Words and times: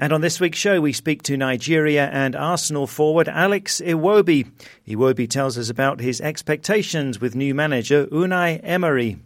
And 0.00 0.12
on 0.12 0.20
this 0.20 0.38
week's 0.38 0.58
show, 0.58 0.80
we 0.80 0.92
speak 0.92 1.22
to 1.24 1.36
Nigeria 1.36 2.08
and 2.12 2.36
Arsenal 2.36 2.86
forward 2.86 3.28
Alex 3.28 3.82
Iwobi. 3.84 4.48
Iwobi 4.86 5.28
tells 5.28 5.58
us 5.58 5.70
about 5.70 6.00
his 6.00 6.20
expectations 6.20 7.20
with 7.20 7.34
new 7.34 7.52
manager 7.52 8.06
Unai 8.06 8.60
Emery. 8.62 9.18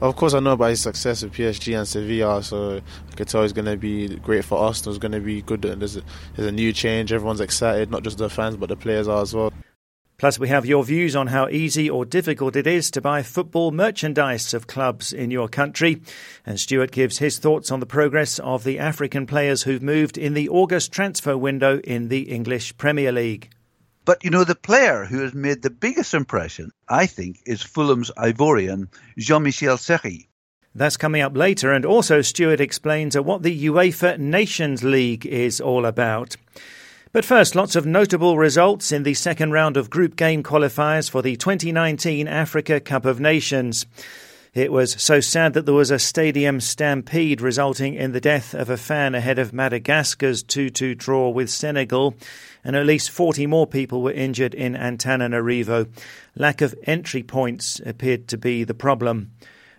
Of 0.00 0.16
course, 0.16 0.34
I 0.34 0.40
know 0.40 0.54
about 0.54 0.70
his 0.70 0.80
success 0.80 1.22
with 1.22 1.34
PSG 1.34 1.78
and 1.78 1.86
Sevilla, 1.86 2.42
so 2.42 2.78
I 2.78 3.14
could 3.14 3.28
tell 3.28 3.42
he's 3.42 3.52
going 3.52 3.66
to 3.66 3.76
be 3.76 4.16
great 4.16 4.44
for 4.44 4.58
Arsenal. 4.58 4.94
It's 4.94 4.98
going 4.98 5.12
to 5.12 5.20
be 5.20 5.42
good. 5.42 5.62
There's 5.62 5.96
a, 5.96 6.02
there's 6.34 6.48
a 6.48 6.52
new 6.52 6.72
change. 6.72 7.12
Everyone's 7.12 7.40
excited, 7.40 7.92
not 7.92 8.02
just 8.02 8.18
the 8.18 8.28
fans, 8.28 8.56
but 8.56 8.68
the 8.68 8.76
players 8.76 9.06
are 9.06 9.22
as 9.22 9.32
well. 9.32 9.52
Plus, 10.20 10.38
we 10.38 10.48
have 10.48 10.66
your 10.66 10.84
views 10.84 11.16
on 11.16 11.28
how 11.28 11.48
easy 11.48 11.88
or 11.88 12.04
difficult 12.04 12.54
it 12.54 12.66
is 12.66 12.90
to 12.90 13.00
buy 13.00 13.22
football 13.22 13.70
merchandise 13.70 14.52
of 14.52 14.66
clubs 14.66 15.14
in 15.14 15.30
your 15.30 15.48
country. 15.48 16.02
And 16.44 16.60
Stuart 16.60 16.90
gives 16.90 17.16
his 17.16 17.38
thoughts 17.38 17.70
on 17.70 17.80
the 17.80 17.86
progress 17.86 18.38
of 18.38 18.62
the 18.62 18.78
African 18.78 19.26
players 19.26 19.62
who've 19.62 19.82
moved 19.82 20.18
in 20.18 20.34
the 20.34 20.50
August 20.50 20.92
transfer 20.92 21.38
window 21.38 21.78
in 21.78 22.08
the 22.08 22.24
English 22.24 22.76
Premier 22.76 23.12
League. 23.12 23.48
But 24.04 24.22
you 24.22 24.28
know, 24.28 24.44
the 24.44 24.54
player 24.54 25.06
who 25.06 25.22
has 25.22 25.32
made 25.32 25.62
the 25.62 25.70
biggest 25.70 26.12
impression, 26.12 26.70
I 26.86 27.06
think, 27.06 27.38
is 27.46 27.62
Fulham's 27.62 28.10
Ivorian, 28.18 28.88
Jean 29.16 29.44
Michel 29.44 29.78
Seri. 29.78 30.28
That's 30.74 30.98
coming 30.98 31.22
up 31.22 31.34
later, 31.34 31.72
and 31.72 31.86
also 31.86 32.20
Stuart 32.20 32.60
explains 32.60 33.18
what 33.18 33.42
the 33.42 33.64
UEFA 33.64 34.18
Nations 34.18 34.84
League 34.84 35.24
is 35.24 35.62
all 35.62 35.86
about. 35.86 36.36
But 37.12 37.24
first, 37.24 37.56
lots 37.56 37.74
of 37.74 37.86
notable 37.86 38.38
results 38.38 38.92
in 38.92 39.02
the 39.02 39.14
second 39.14 39.50
round 39.50 39.76
of 39.76 39.90
group 39.90 40.14
game 40.14 40.44
qualifiers 40.44 41.10
for 41.10 41.22
the 41.22 41.34
2019 41.34 42.28
Africa 42.28 42.78
Cup 42.78 43.04
of 43.04 43.18
Nations. 43.18 43.84
It 44.54 44.70
was 44.70 44.92
so 45.02 45.18
sad 45.18 45.54
that 45.54 45.66
there 45.66 45.74
was 45.74 45.90
a 45.90 45.98
stadium 45.98 46.60
stampede 46.60 47.40
resulting 47.40 47.94
in 47.94 48.12
the 48.12 48.20
death 48.20 48.54
of 48.54 48.70
a 48.70 48.76
fan 48.76 49.16
ahead 49.16 49.40
of 49.40 49.52
Madagascar's 49.52 50.44
2 50.44 50.70
2 50.70 50.94
draw 50.94 51.30
with 51.30 51.50
Senegal, 51.50 52.14
and 52.62 52.76
at 52.76 52.86
least 52.86 53.10
40 53.10 53.44
more 53.48 53.66
people 53.66 54.02
were 54.02 54.12
injured 54.12 54.54
in 54.54 54.74
Antananarivo. 54.74 55.88
Lack 56.36 56.60
of 56.60 56.76
entry 56.84 57.24
points 57.24 57.80
appeared 57.84 58.28
to 58.28 58.38
be 58.38 58.62
the 58.62 58.72
problem. 58.72 59.32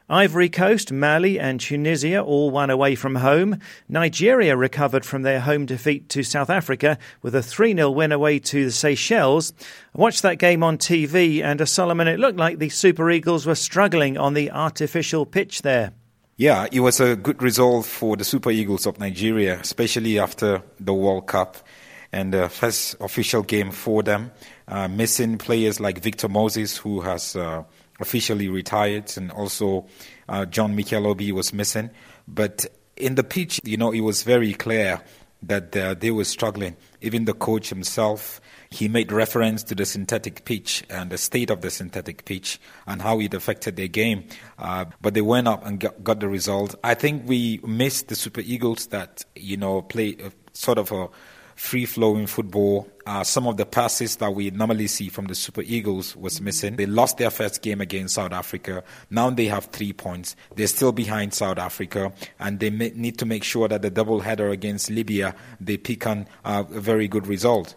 Ivory 0.09 0.49
Coast, 0.49 0.91
Mali, 0.91 1.39
and 1.39 1.59
Tunisia 1.59 2.21
all 2.21 2.51
won 2.51 2.69
away 2.69 2.95
from 2.95 3.15
home. 3.15 3.59
Nigeria 3.87 4.57
recovered 4.57 5.05
from 5.05 5.21
their 5.21 5.39
home 5.39 5.65
defeat 5.65 6.09
to 6.09 6.23
South 6.23 6.49
Africa 6.49 6.97
with 7.21 7.33
a 7.33 7.41
3 7.41 7.73
0 7.73 7.91
win 7.91 8.11
away 8.11 8.39
to 8.39 8.65
the 8.65 8.71
Seychelles. 8.71 9.53
I 9.95 10.01
watched 10.01 10.21
that 10.23 10.37
game 10.37 10.63
on 10.63 10.77
TV, 10.77 11.41
and 11.41 11.61
a 11.61 11.63
uh, 11.63 11.65
Solomon, 11.65 12.07
it 12.07 12.19
looked 12.19 12.37
like 12.37 12.59
the 12.59 12.69
Super 12.69 13.09
Eagles 13.09 13.45
were 13.45 13.55
struggling 13.55 14.17
on 14.17 14.33
the 14.33 14.51
artificial 14.51 15.25
pitch 15.25 15.61
there. 15.61 15.93
Yeah, 16.35 16.67
it 16.71 16.79
was 16.79 16.99
a 16.99 17.15
good 17.15 17.41
result 17.41 17.85
for 17.85 18.17
the 18.17 18.23
Super 18.23 18.51
Eagles 18.51 18.85
of 18.85 18.99
Nigeria, 18.99 19.59
especially 19.59 20.19
after 20.19 20.61
the 20.79 20.93
World 20.93 21.27
Cup 21.27 21.57
and 22.11 22.33
the 22.33 22.49
first 22.49 22.95
official 22.99 23.43
game 23.43 23.71
for 23.71 24.03
them. 24.03 24.31
Uh, 24.67 24.87
missing 24.87 25.37
players 25.37 25.79
like 25.79 25.99
Victor 26.01 26.27
Moses, 26.27 26.77
who 26.77 27.01
has. 27.01 27.35
Uh, 27.35 27.63
officially 28.01 28.49
retired, 28.49 29.11
and 29.17 29.31
also 29.31 29.85
uh, 30.27 30.45
John 30.45 30.75
Mikel 30.75 31.07
Obi 31.07 31.31
was 31.31 31.53
missing. 31.53 31.89
But 32.27 32.65
in 32.95 33.15
the 33.15 33.23
pitch, 33.23 33.59
you 33.63 33.77
know, 33.77 33.91
it 33.91 34.01
was 34.01 34.23
very 34.23 34.53
clear 34.53 35.01
that 35.43 35.75
uh, 35.75 35.95
they 35.95 36.11
were 36.11 36.23
struggling. 36.23 36.75
Even 37.01 37.25
the 37.25 37.33
coach 37.33 37.69
himself, 37.69 38.39
he 38.69 38.87
made 38.87 39.11
reference 39.11 39.63
to 39.63 39.75
the 39.75 39.85
synthetic 39.85 40.45
pitch 40.45 40.83
and 40.89 41.09
the 41.09 41.17
state 41.17 41.49
of 41.49 41.61
the 41.61 41.69
synthetic 41.69 42.25
pitch 42.25 42.59
and 42.85 43.01
how 43.01 43.19
it 43.19 43.33
affected 43.33 43.75
their 43.75 43.87
game. 43.87 44.23
Uh, 44.59 44.85
but 45.01 45.13
they 45.13 45.21
went 45.21 45.47
up 45.47 45.65
and 45.65 45.79
got, 45.79 46.03
got, 46.03 46.19
the 46.19 46.29
result. 46.29 46.75
I 46.83 46.93
think 46.93 47.27
we 47.27 47.59
missed 47.65 48.07
the 48.09 48.15
Super 48.15 48.41
Eagles 48.41 48.87
that, 48.87 49.25
you 49.35 49.57
know, 49.57 49.81
play 49.81 50.17
sort 50.53 50.77
of 50.77 50.91
a 50.91 51.09
free 51.61 51.85
flowing 51.85 52.25
football. 52.25 52.87
Uh, 53.05 53.23
some 53.23 53.45
of 53.45 53.55
the 53.55 53.65
passes 53.65 54.15
that 54.15 54.33
we 54.33 54.49
normally 54.49 54.87
see 54.87 55.09
from 55.09 55.27
the 55.27 55.35
Super 55.35 55.61
Eagles 55.61 56.15
was 56.15 56.41
missing. 56.41 56.75
They 56.75 56.87
lost 56.87 57.19
their 57.19 57.29
first 57.29 57.61
game 57.61 57.81
against 57.81 58.15
South 58.15 58.31
Africa. 58.31 58.83
Now 59.11 59.29
they 59.29 59.45
have 59.45 59.65
three 59.65 59.93
points. 59.93 60.35
They're 60.55 60.65
still 60.65 60.91
behind 60.91 61.35
South 61.35 61.59
Africa, 61.59 62.13
and 62.39 62.59
they 62.59 62.71
need 62.71 63.19
to 63.19 63.27
make 63.27 63.43
sure 63.43 63.67
that 63.67 63.83
the 63.83 63.91
double 63.91 64.21
header 64.21 64.49
against 64.49 64.89
Libya 64.89 65.35
they 65.59 65.77
pick 65.77 66.07
on 66.07 66.27
uh, 66.43 66.63
a 66.67 66.79
very 66.79 67.07
good 67.07 67.27
result. 67.27 67.75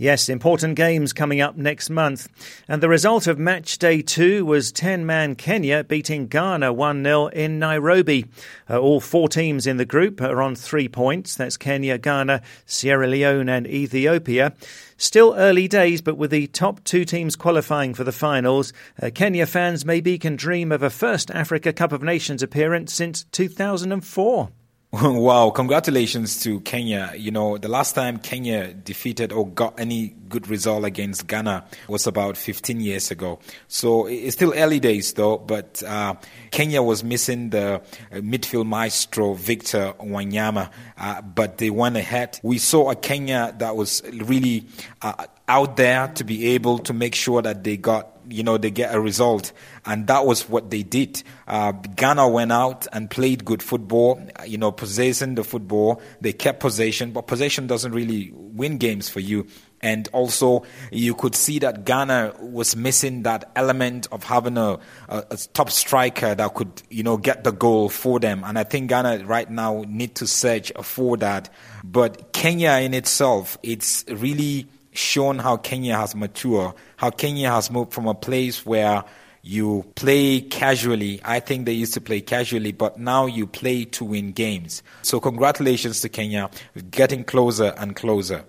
Yes, 0.00 0.30
important 0.30 0.76
games 0.76 1.12
coming 1.12 1.42
up 1.42 1.58
next 1.58 1.90
month. 1.90 2.26
And 2.66 2.82
the 2.82 2.88
result 2.88 3.26
of 3.26 3.38
match 3.38 3.76
day 3.76 4.00
two 4.00 4.46
was 4.46 4.72
10 4.72 5.04
man 5.04 5.34
Kenya 5.34 5.84
beating 5.84 6.26
Ghana 6.26 6.72
1 6.72 7.04
0 7.04 7.26
in 7.26 7.58
Nairobi. 7.58 8.24
Uh, 8.70 8.78
all 8.78 9.00
four 9.00 9.28
teams 9.28 9.66
in 9.66 9.76
the 9.76 9.84
group 9.84 10.22
are 10.22 10.40
on 10.40 10.54
three 10.54 10.88
points. 10.88 11.36
That's 11.36 11.58
Kenya, 11.58 11.98
Ghana, 11.98 12.40
Sierra 12.64 13.06
Leone, 13.06 13.50
and 13.50 13.66
Ethiopia. 13.66 14.54
Still 14.96 15.34
early 15.36 15.68
days, 15.68 16.00
but 16.00 16.16
with 16.16 16.30
the 16.30 16.46
top 16.46 16.82
two 16.84 17.04
teams 17.04 17.36
qualifying 17.36 17.92
for 17.92 18.04
the 18.04 18.10
finals, 18.10 18.72
uh, 19.02 19.10
Kenya 19.14 19.44
fans 19.44 19.84
maybe 19.84 20.16
can 20.18 20.34
dream 20.34 20.72
of 20.72 20.82
a 20.82 20.88
first 20.88 21.30
Africa 21.30 21.74
Cup 21.74 21.92
of 21.92 22.02
Nations 22.02 22.42
appearance 22.42 22.94
since 22.94 23.24
2004. 23.32 24.48
Wow, 25.00 25.50
congratulations 25.50 26.42
to 26.42 26.58
Kenya. 26.60 27.12
You 27.16 27.30
know, 27.30 27.58
the 27.58 27.68
last 27.68 27.94
time 27.94 28.18
Kenya 28.18 28.74
defeated 28.74 29.30
or 29.30 29.46
got 29.46 29.78
any 29.78 30.16
good 30.28 30.48
result 30.48 30.84
against 30.84 31.28
Ghana 31.28 31.64
was 31.86 32.08
about 32.08 32.36
15 32.36 32.80
years 32.80 33.12
ago. 33.12 33.38
So 33.68 34.06
it's 34.06 34.34
still 34.34 34.52
early 34.52 34.80
days 34.80 35.12
though, 35.12 35.38
but 35.38 35.80
uh, 35.84 36.14
Kenya 36.50 36.82
was 36.82 37.04
missing 37.04 37.50
the 37.50 37.74
uh, 37.74 37.80
midfield 38.16 38.66
maestro 38.66 39.34
Victor 39.34 39.94
Wanyama, 40.00 40.70
uh, 40.98 41.22
but 41.22 41.58
they 41.58 41.70
went 41.70 41.96
ahead. 41.96 42.40
We 42.42 42.58
saw 42.58 42.90
a 42.90 42.96
Kenya 42.96 43.54
that 43.58 43.76
was 43.76 44.02
really 44.12 44.66
uh, 45.02 45.26
out 45.46 45.76
there 45.76 46.08
to 46.16 46.24
be 46.24 46.48
able 46.48 46.78
to 46.80 46.92
make 46.92 47.14
sure 47.14 47.42
that 47.42 47.62
they 47.62 47.76
got 47.76 48.20
you 48.30 48.42
know, 48.42 48.56
they 48.56 48.70
get 48.70 48.94
a 48.94 49.00
result. 49.00 49.52
And 49.86 50.06
that 50.08 50.26
was 50.26 50.48
what 50.48 50.70
they 50.70 50.82
did. 50.82 51.22
Uh, 51.46 51.72
Ghana 51.72 52.28
went 52.28 52.52
out 52.52 52.86
and 52.92 53.10
played 53.10 53.44
good 53.44 53.62
football, 53.62 54.20
you 54.46 54.58
know, 54.58 54.72
possessing 54.72 55.34
the 55.34 55.44
football. 55.44 56.02
They 56.20 56.32
kept 56.32 56.60
possession, 56.60 57.12
but 57.12 57.26
possession 57.26 57.66
doesn't 57.66 57.92
really 57.92 58.30
win 58.34 58.78
games 58.78 59.08
for 59.08 59.20
you. 59.20 59.46
And 59.82 60.08
also, 60.12 60.64
you 60.92 61.14
could 61.14 61.34
see 61.34 61.58
that 61.60 61.86
Ghana 61.86 62.34
was 62.40 62.76
missing 62.76 63.22
that 63.22 63.50
element 63.56 64.08
of 64.12 64.24
having 64.24 64.58
a, 64.58 64.78
a, 65.08 65.24
a, 65.30 65.36
top 65.54 65.70
striker 65.70 66.34
that 66.34 66.54
could, 66.54 66.82
you 66.90 67.02
know, 67.02 67.16
get 67.16 67.44
the 67.44 67.50
goal 67.50 67.88
for 67.88 68.20
them. 68.20 68.44
And 68.44 68.58
I 68.58 68.64
think 68.64 68.90
Ghana 68.90 69.24
right 69.24 69.50
now 69.50 69.84
need 69.88 70.16
to 70.16 70.26
search 70.26 70.70
for 70.82 71.16
that. 71.18 71.48
But 71.82 72.34
Kenya 72.34 72.72
in 72.72 72.92
itself, 72.92 73.56
it's 73.62 74.04
really 74.08 74.66
shown 74.92 75.38
how 75.38 75.56
Kenya 75.56 75.96
has 75.96 76.14
matured, 76.14 76.74
how 76.96 77.10
Kenya 77.10 77.50
has 77.50 77.70
moved 77.70 77.94
from 77.94 78.06
a 78.06 78.14
place 78.14 78.66
where 78.66 79.04
you 79.42 79.84
play 79.94 80.40
casually. 80.40 81.20
I 81.24 81.40
think 81.40 81.66
they 81.66 81.72
used 81.72 81.94
to 81.94 82.00
play 82.00 82.20
casually, 82.20 82.72
but 82.72 82.98
now 82.98 83.26
you 83.26 83.46
play 83.46 83.84
to 83.86 84.04
win 84.04 84.32
games. 84.32 84.82
So, 85.02 85.20
congratulations 85.20 86.00
to 86.02 86.08
Kenya, 86.08 86.50
getting 86.90 87.24
closer 87.24 87.74
and 87.78 87.96
closer. 87.96 88.44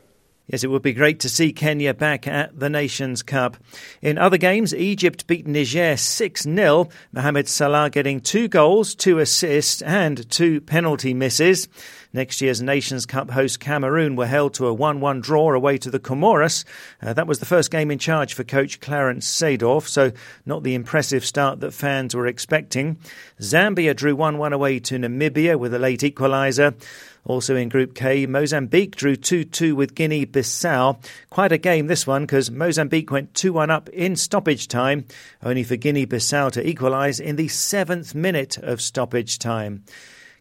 Yes, 0.51 0.65
it 0.65 0.67
would 0.67 0.81
be 0.81 0.91
great 0.91 1.21
to 1.21 1.29
see 1.29 1.53
Kenya 1.53 1.93
back 1.93 2.27
at 2.27 2.59
the 2.59 2.69
Nations 2.69 3.23
Cup. 3.23 3.55
In 4.01 4.17
other 4.17 4.37
games, 4.37 4.73
Egypt 4.73 5.25
beat 5.25 5.47
Niger 5.47 5.95
6 5.95 6.43
0. 6.43 6.89
Mohamed 7.13 7.47
Salah 7.47 7.89
getting 7.89 8.19
two 8.19 8.49
goals, 8.49 8.93
two 8.93 9.19
assists, 9.19 9.81
and 9.81 10.29
two 10.29 10.59
penalty 10.59 11.13
misses. 11.13 11.69
Next 12.13 12.41
year's 12.41 12.61
Nations 12.61 13.05
Cup 13.05 13.31
host 13.31 13.61
Cameroon 13.61 14.17
were 14.17 14.27
held 14.27 14.53
to 14.55 14.67
a 14.67 14.73
1 14.73 14.99
1 14.99 15.21
draw 15.21 15.53
away 15.53 15.77
to 15.77 15.89
the 15.89 15.99
Comoros. 15.99 16.65
Uh, 17.01 17.13
that 17.13 17.25
was 17.25 17.39
the 17.39 17.45
first 17.45 17.71
game 17.71 17.89
in 17.89 17.99
charge 17.99 18.33
for 18.33 18.43
coach 18.43 18.81
Clarence 18.81 19.25
Seedorf, 19.25 19.87
so 19.87 20.11
not 20.45 20.63
the 20.63 20.75
impressive 20.75 21.23
start 21.23 21.61
that 21.61 21.73
fans 21.73 22.13
were 22.13 22.27
expecting. 22.27 22.97
Zambia 23.39 23.95
drew 23.95 24.13
1 24.13 24.37
1 24.37 24.51
away 24.51 24.79
to 24.79 24.95
Namibia 24.95 25.57
with 25.57 25.73
a 25.73 25.79
late 25.79 26.01
equaliser. 26.01 26.75
Also 27.23 27.55
in 27.55 27.69
Group 27.69 27.95
K, 27.95 28.25
Mozambique 28.25 28.97
drew 28.97 29.15
2 29.15 29.45
2 29.45 29.73
with 29.73 29.95
Guinea 29.95 30.25
Bissau. 30.25 30.97
Quite 31.29 31.53
a 31.53 31.57
game 31.57 31.87
this 31.87 32.05
one 32.05 32.23
because 32.23 32.51
Mozambique 32.51 33.11
went 33.11 33.33
2 33.35 33.53
1 33.53 33.69
up 33.69 33.87
in 33.89 34.17
stoppage 34.17 34.67
time, 34.67 35.05
only 35.41 35.63
for 35.63 35.77
Guinea 35.77 36.05
Bissau 36.05 36.51
to 36.51 36.67
equalise 36.67 37.21
in 37.21 37.37
the 37.37 37.47
seventh 37.47 38.13
minute 38.13 38.57
of 38.57 38.81
stoppage 38.81 39.39
time. 39.39 39.85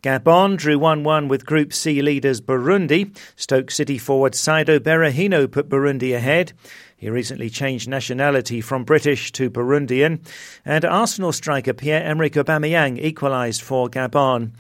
Gabon 0.02 0.56
drew 0.56 0.78
1 0.78 1.04
1 1.04 1.28
with 1.28 1.44
Group 1.44 1.74
C 1.74 2.00
leaders 2.00 2.40
Burundi. 2.40 3.14
Stoke 3.36 3.70
City 3.70 3.98
forward 3.98 4.32
Saido 4.32 4.78
Berahino 4.78 5.50
put 5.50 5.68
Burundi 5.68 6.16
ahead. 6.16 6.54
He 6.96 7.10
recently 7.10 7.50
changed 7.50 7.86
nationality 7.86 8.62
from 8.62 8.84
British 8.84 9.30
to 9.32 9.50
Burundian. 9.50 10.20
And 10.64 10.86
Arsenal 10.86 11.32
striker 11.32 11.74
Pierre-Emerick 11.74 12.32
Aubameyang 12.32 12.98
equalised 12.98 13.60
for 13.60 13.90
Gabon. 13.90 14.52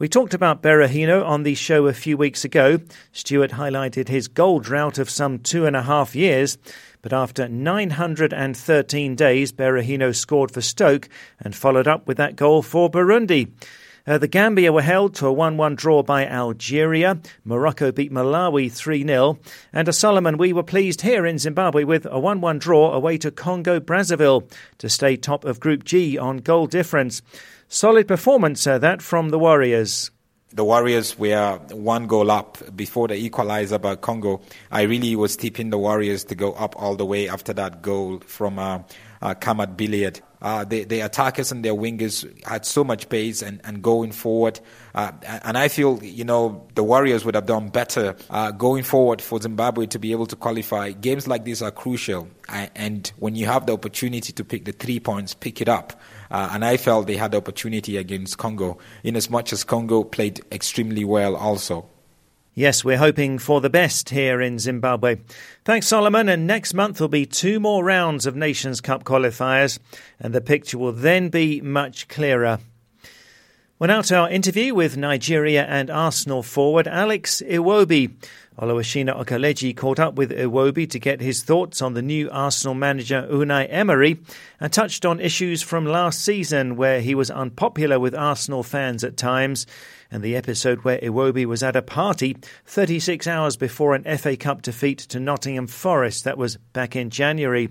We 0.00 0.08
talked 0.08 0.34
about 0.34 0.60
Berahino 0.60 1.24
on 1.24 1.44
the 1.44 1.54
show 1.54 1.86
a 1.86 1.92
few 1.92 2.16
weeks 2.16 2.44
ago. 2.44 2.80
Stuart 3.12 3.52
highlighted 3.52 4.08
his 4.08 4.26
goal 4.26 4.58
drought 4.58 4.98
of 4.98 5.08
some 5.08 5.38
two 5.38 5.66
and 5.66 5.76
a 5.76 5.82
half 5.82 6.16
years. 6.16 6.58
But 7.00 7.12
after 7.12 7.48
913 7.48 9.14
days, 9.14 9.52
Berahino 9.52 10.12
scored 10.16 10.50
for 10.50 10.60
Stoke 10.60 11.08
and 11.38 11.54
followed 11.54 11.86
up 11.86 12.08
with 12.08 12.16
that 12.16 12.34
goal 12.34 12.62
for 12.62 12.90
Burundi. 12.90 13.52
Uh, 14.06 14.18
the 14.18 14.28
Gambia 14.28 14.72
were 14.72 14.82
held 14.82 15.14
to 15.16 15.26
a 15.26 15.32
1 15.32 15.56
1 15.56 15.74
draw 15.74 16.02
by 16.02 16.26
Algeria. 16.26 17.20
Morocco 17.44 17.92
beat 17.92 18.12
Malawi 18.12 18.70
3 18.70 19.06
0. 19.06 19.38
And 19.72 19.88
a 19.88 19.92
Solomon, 19.92 20.38
we 20.38 20.52
were 20.52 20.62
pleased 20.62 21.02
here 21.02 21.26
in 21.26 21.38
Zimbabwe 21.38 21.84
with 21.84 22.06
a 22.06 22.18
1 22.18 22.40
1 22.40 22.58
draw 22.58 22.92
away 22.92 23.18
to 23.18 23.30
Congo 23.30 23.80
Brazzaville 23.80 24.50
to 24.78 24.88
stay 24.88 25.16
top 25.16 25.44
of 25.44 25.60
Group 25.60 25.84
G 25.84 26.18
on 26.18 26.38
goal 26.38 26.66
difference. 26.66 27.22
Solid 27.68 28.08
performance, 28.08 28.66
uh, 28.66 28.78
that 28.78 29.02
from 29.02 29.28
the 29.28 29.38
Warriors 29.38 30.10
the 30.52 30.64
Warriors 30.64 31.18
were 31.18 31.58
one 31.70 32.06
goal 32.06 32.30
up 32.30 32.58
before 32.74 33.08
the 33.08 33.14
equalizer 33.14 33.78
by 33.78 33.96
Congo. 33.96 34.40
I 34.70 34.82
really 34.82 35.14
was 35.14 35.36
tipping 35.36 35.70
the 35.70 35.78
Warriors 35.78 36.24
to 36.24 36.34
go 36.34 36.52
up 36.54 36.74
all 36.76 36.96
the 36.96 37.06
way 37.06 37.28
after 37.28 37.52
that 37.52 37.82
goal 37.82 38.18
from 38.26 38.58
uh, 38.58 38.80
uh, 39.22 39.34
Billiat. 39.34 40.20
Uh, 40.42 40.64
the, 40.64 40.84
the, 40.84 41.00
attackers 41.00 41.52
and 41.52 41.64
their 41.64 41.74
wingers 41.74 42.24
had 42.46 42.64
so 42.64 42.82
much 42.82 43.08
pace 43.08 43.42
and, 43.42 43.60
and 43.64 43.82
going 43.82 44.10
forward. 44.10 44.58
Uh, 44.94 45.12
and 45.44 45.58
I 45.58 45.68
feel, 45.68 46.02
you 46.02 46.24
know, 46.24 46.66
the 46.74 46.82
Warriors 46.82 47.24
would 47.24 47.34
have 47.34 47.46
done 47.46 47.68
better 47.68 48.16
uh, 48.30 48.50
going 48.50 48.82
forward 48.82 49.20
for 49.20 49.40
Zimbabwe 49.40 49.86
to 49.86 49.98
be 49.98 50.12
able 50.12 50.26
to 50.26 50.36
qualify. 50.36 50.92
Games 50.92 51.28
like 51.28 51.44
these 51.44 51.60
are 51.60 51.70
crucial. 51.70 52.28
And 52.48 53.12
when 53.18 53.36
you 53.36 53.46
have 53.46 53.66
the 53.66 53.74
opportunity 53.74 54.32
to 54.32 54.44
pick 54.44 54.64
the 54.64 54.72
three 54.72 54.98
points, 54.98 55.34
pick 55.34 55.60
it 55.60 55.68
up. 55.68 56.00
Uh, 56.30 56.50
and 56.52 56.64
I 56.64 56.76
felt 56.76 57.06
they 57.06 57.16
had 57.16 57.32
the 57.32 57.38
opportunity 57.38 57.96
against 57.96 58.38
Congo, 58.38 58.78
in 59.02 59.16
as 59.16 59.28
much 59.28 59.52
as 59.52 59.64
Congo 59.64 60.04
played 60.04 60.40
extremely 60.50 61.04
well 61.04 61.36
also. 61.36 61.88
Yes, 62.54 62.84
we're 62.84 62.98
hoping 62.98 63.38
for 63.38 63.60
the 63.60 63.70
best 63.70 64.10
here 64.10 64.40
in 64.40 64.58
Zimbabwe. 64.58 65.18
Thanks, 65.64 65.86
Solomon. 65.86 66.28
And 66.28 66.46
next 66.48 66.74
month 66.74 67.00
will 67.00 67.08
be 67.08 67.24
two 67.24 67.60
more 67.60 67.84
rounds 67.84 68.26
of 68.26 68.34
Nations 68.34 68.80
Cup 68.80 69.04
qualifiers, 69.04 69.78
and 70.18 70.34
the 70.34 70.40
picture 70.40 70.76
will 70.76 70.92
then 70.92 71.28
be 71.28 71.60
much 71.60 72.08
clearer. 72.08 72.58
We're 73.80 73.86
now 73.86 74.02
to 74.02 74.16
our 74.18 74.28
interview 74.28 74.74
with 74.74 74.98
Nigeria 74.98 75.64
and 75.64 75.88
Arsenal 75.88 76.42
forward 76.42 76.86
Alex 76.86 77.42
Iwobi. 77.48 78.12
Oluwashina 78.58 79.18
Okeleji 79.18 79.74
caught 79.74 79.98
up 79.98 80.16
with 80.16 80.32
Iwobi 80.32 80.86
to 80.90 80.98
get 80.98 81.22
his 81.22 81.42
thoughts 81.42 81.80
on 81.80 81.94
the 81.94 82.02
new 82.02 82.28
Arsenal 82.28 82.74
manager 82.74 83.26
Unai 83.32 83.66
Emery 83.70 84.20
and 84.60 84.70
touched 84.70 85.06
on 85.06 85.18
issues 85.18 85.62
from 85.62 85.86
last 85.86 86.22
season 86.22 86.76
where 86.76 87.00
he 87.00 87.14
was 87.14 87.30
unpopular 87.30 87.98
with 87.98 88.14
Arsenal 88.14 88.62
fans 88.62 89.02
at 89.02 89.16
times 89.16 89.66
and 90.10 90.22
the 90.22 90.36
episode 90.36 90.84
where 90.84 90.98
Iwobi 90.98 91.46
was 91.46 91.62
at 91.62 91.74
a 91.74 91.80
party 91.80 92.36
36 92.66 93.26
hours 93.26 93.56
before 93.56 93.94
an 93.94 94.04
FA 94.18 94.36
Cup 94.36 94.60
defeat 94.60 94.98
to 94.98 95.18
Nottingham 95.18 95.68
Forest 95.68 96.24
that 96.24 96.36
was 96.36 96.58
back 96.74 96.96
in 96.96 97.08
January. 97.08 97.70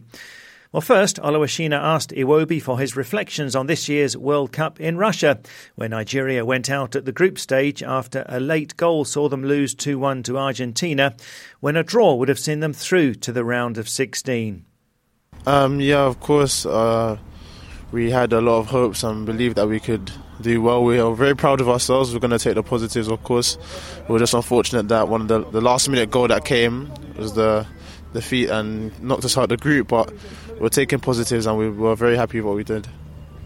Well, 0.72 0.82
first, 0.82 1.16
Oluwashina 1.18 1.74
asked 1.74 2.12
Iwobi 2.12 2.62
for 2.62 2.78
his 2.78 2.96
reflections 2.96 3.56
on 3.56 3.66
this 3.66 3.90
year's 3.90 4.16
World 4.16 4.52
Cup 4.52 4.80
in 4.80 4.98
Russia, 4.98 5.40
where 5.74 5.90
Nigeria 5.90 6.46
went 6.46 6.70
out 6.70 6.96
at 6.96 7.06
the 7.06 7.12
group 7.12 7.40
stage 7.40 7.82
after 7.82 8.24
a 8.30 8.40
late 8.40 8.78
goal 8.78 9.04
saw 9.04 9.30
them 9.30 9.44
lose 9.44 9.74
2 9.74 9.98
1 9.98 10.22
to 10.24 10.38
Argentina, 10.38 11.16
when 11.60 11.76
a 11.76 11.82
draw 11.82 12.14
would 12.14 12.30
have 12.30 12.38
seen 12.38 12.60
them 12.60 12.74
through 12.74 13.16
to 13.16 13.32
the 13.32 13.44
round 13.44 13.80
of 13.80 13.90
16. 13.90 14.64
Um, 15.48 15.82
yeah, 15.82 16.02
of 16.04 16.20
course. 16.20 16.68
Uh, 16.68 17.18
we 17.92 18.12
had 18.12 18.32
a 18.32 18.40
lot 18.40 18.60
of 18.60 18.68
hopes 18.68 19.04
and 19.04 19.26
believed 19.26 19.56
that 19.56 19.68
we 19.68 19.80
could 19.80 20.12
do 20.42 20.62
well. 20.62 20.84
We 20.84 21.00
are 21.00 21.16
very 21.16 21.36
proud 21.36 21.62
of 21.62 21.68
ourselves. 21.70 22.14
We're 22.14 22.20
going 22.20 22.30
to 22.30 22.38
take 22.38 22.54
the 22.54 22.62
positives, 22.62 23.08
of 23.08 23.24
course. 23.24 23.58
We 24.08 24.16
are 24.16 24.20
just 24.20 24.36
unfortunate 24.36 24.90
that 24.90 25.08
one 25.08 25.22
of 25.22 25.28
the, 25.30 25.44
the 25.50 25.62
last 25.62 25.90
minute 25.90 26.12
goal 26.12 26.28
that 26.28 26.46
came 26.46 26.92
was 27.18 27.34
the 27.34 27.66
defeat 28.14 28.50
and 28.50 29.02
knocked 29.02 29.26
us 29.26 29.38
out 29.38 29.44
of 29.44 29.50
the 29.50 29.58
group, 29.58 29.88
but 29.88 30.14
we're 30.60 30.70
taking 30.70 31.00
positives 31.00 31.46
and 31.46 31.58
we 31.58 31.70
were 31.70 31.96
very 31.96 32.16
happy 32.16 32.40
with 32.40 32.48
what 32.48 32.56
we 32.56 32.64
did. 32.64 32.88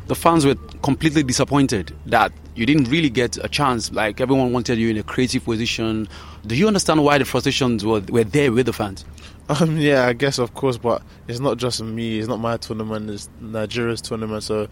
The 0.07 0.15
fans 0.15 0.45
were 0.45 0.56
completely 0.81 1.24
disappointed 1.24 1.95
that 2.07 2.33
you 2.56 2.65
didn't 2.65 2.89
really 2.89 3.10
get 3.10 3.38
a 3.44 3.48
chance. 3.48 3.92
Like 3.92 4.19
everyone 4.19 4.51
wanted 4.51 4.77
you 4.77 4.89
in 4.89 4.98
a 4.98 5.04
creative 5.04 5.45
position. 5.45 6.10
Do 6.45 6.56
you 6.56 6.68
understand 6.68 7.04
why 7.04 7.18
the 7.18 7.25
frustrations 7.25 7.86
were, 7.86 8.01
were 8.10 8.24
there 8.24 8.51
with 8.51 8.65
the 8.65 8.74
fans? 8.74 9.06
Um, 9.50 9.75
yeah, 9.75 10.07
I 10.07 10.13
guess 10.13 10.39
of 10.39 10.54
course, 10.54 10.77
but 10.77 11.04
it's 11.27 11.42
not 11.42 11.57
just 11.57 11.83
me. 11.83 12.18
It's 12.18 12.30
not 12.30 12.39
my 12.39 12.56
tournament. 12.56 13.10
It's 13.10 13.30
Nigeria's 13.42 14.00
tournament. 14.00 14.42
So 14.42 14.69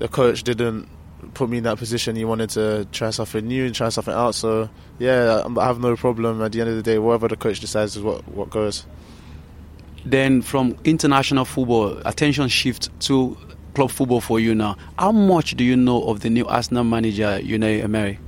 the 0.00 0.08
coach 0.08 0.42
didn't 0.42 0.88
put 1.34 1.48
me 1.48 1.58
in 1.58 1.64
that 1.64 1.78
position. 1.78 2.16
He 2.16 2.24
wanted 2.24 2.50
to 2.50 2.88
try 2.90 3.10
something 3.10 3.46
new 3.46 3.66
and 3.66 3.74
try 3.74 3.88
something 3.88 4.12
out. 4.12 4.34
So 4.34 4.68
yeah, 4.98 5.44
I 5.56 5.66
have 5.66 5.78
no 5.78 5.94
problem. 5.94 6.42
At 6.42 6.50
the 6.50 6.60
end 6.60 6.70
of 6.70 6.76
the 6.76 6.82
day, 6.82 6.98
whatever 6.98 7.28
the 7.28 7.36
coach 7.36 7.60
decides 7.60 7.96
is 7.96 8.02
what 8.02 8.26
what 8.28 8.50
goes. 8.50 8.84
Then 10.04 10.42
from 10.42 10.76
international 10.84 11.44
football, 11.44 11.98
attention 12.04 12.48
shifts 12.48 12.88
to 13.00 13.36
club 13.74 13.90
football 13.90 14.20
for 14.20 14.40
you 14.40 14.54
now. 14.54 14.76
How 14.98 15.12
much 15.12 15.56
do 15.56 15.64
you 15.64 15.76
know 15.76 16.02
of 16.04 16.20
the 16.20 16.30
new 16.30 16.46
Arsenal 16.46 16.84
manager, 16.84 17.38
Unai 17.42 17.82
Emery? 17.82 18.18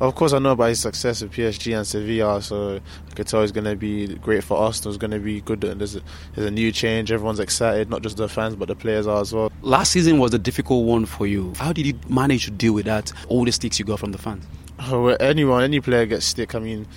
Of 0.00 0.16
course, 0.16 0.32
I 0.32 0.38
know 0.40 0.52
about 0.52 0.70
his 0.70 0.80
success 0.80 1.22
with 1.22 1.32
PSG 1.32 1.76
and 1.76 1.86
Sevilla, 1.86 2.42
so 2.42 2.76
I 2.76 3.14
could 3.14 3.28
tell 3.28 3.42
he's 3.42 3.52
going 3.52 3.64
to 3.64 3.76
be 3.76 4.16
great 4.16 4.42
for 4.42 4.58
Arsenal. 4.58 4.92
It's 4.92 4.98
going 4.98 5.12
to 5.12 5.20
be 5.20 5.40
good. 5.40 5.60
There's 5.60 5.96
a, 5.96 6.02
there's 6.34 6.48
a 6.48 6.50
new 6.50 6.72
change. 6.72 7.12
Everyone's 7.12 7.38
excited, 7.38 7.90
not 7.90 8.02
just 8.02 8.16
the 8.16 8.28
fans, 8.28 8.56
but 8.56 8.68
the 8.68 8.74
players 8.74 9.06
are 9.06 9.20
as 9.20 9.32
well. 9.32 9.52
Last 9.62 9.92
season 9.92 10.18
was 10.18 10.34
a 10.34 10.38
difficult 10.38 10.84
one 10.84 11.06
for 11.06 11.26
you. 11.26 11.52
How 11.56 11.72
did 11.72 11.86
you 11.86 11.98
manage 12.08 12.46
to 12.46 12.50
deal 12.50 12.72
with 12.72 12.86
that? 12.86 13.12
All 13.28 13.44
the 13.44 13.52
sticks 13.52 13.78
you 13.78 13.84
got 13.84 14.00
from 14.00 14.12
the 14.12 14.18
fans? 14.18 14.44
Oh, 14.80 15.08
anyone, 15.08 15.62
any 15.62 15.80
player 15.80 16.06
gets 16.06 16.26
stick. 16.26 16.56
I 16.56 16.58
mean, 16.58 16.88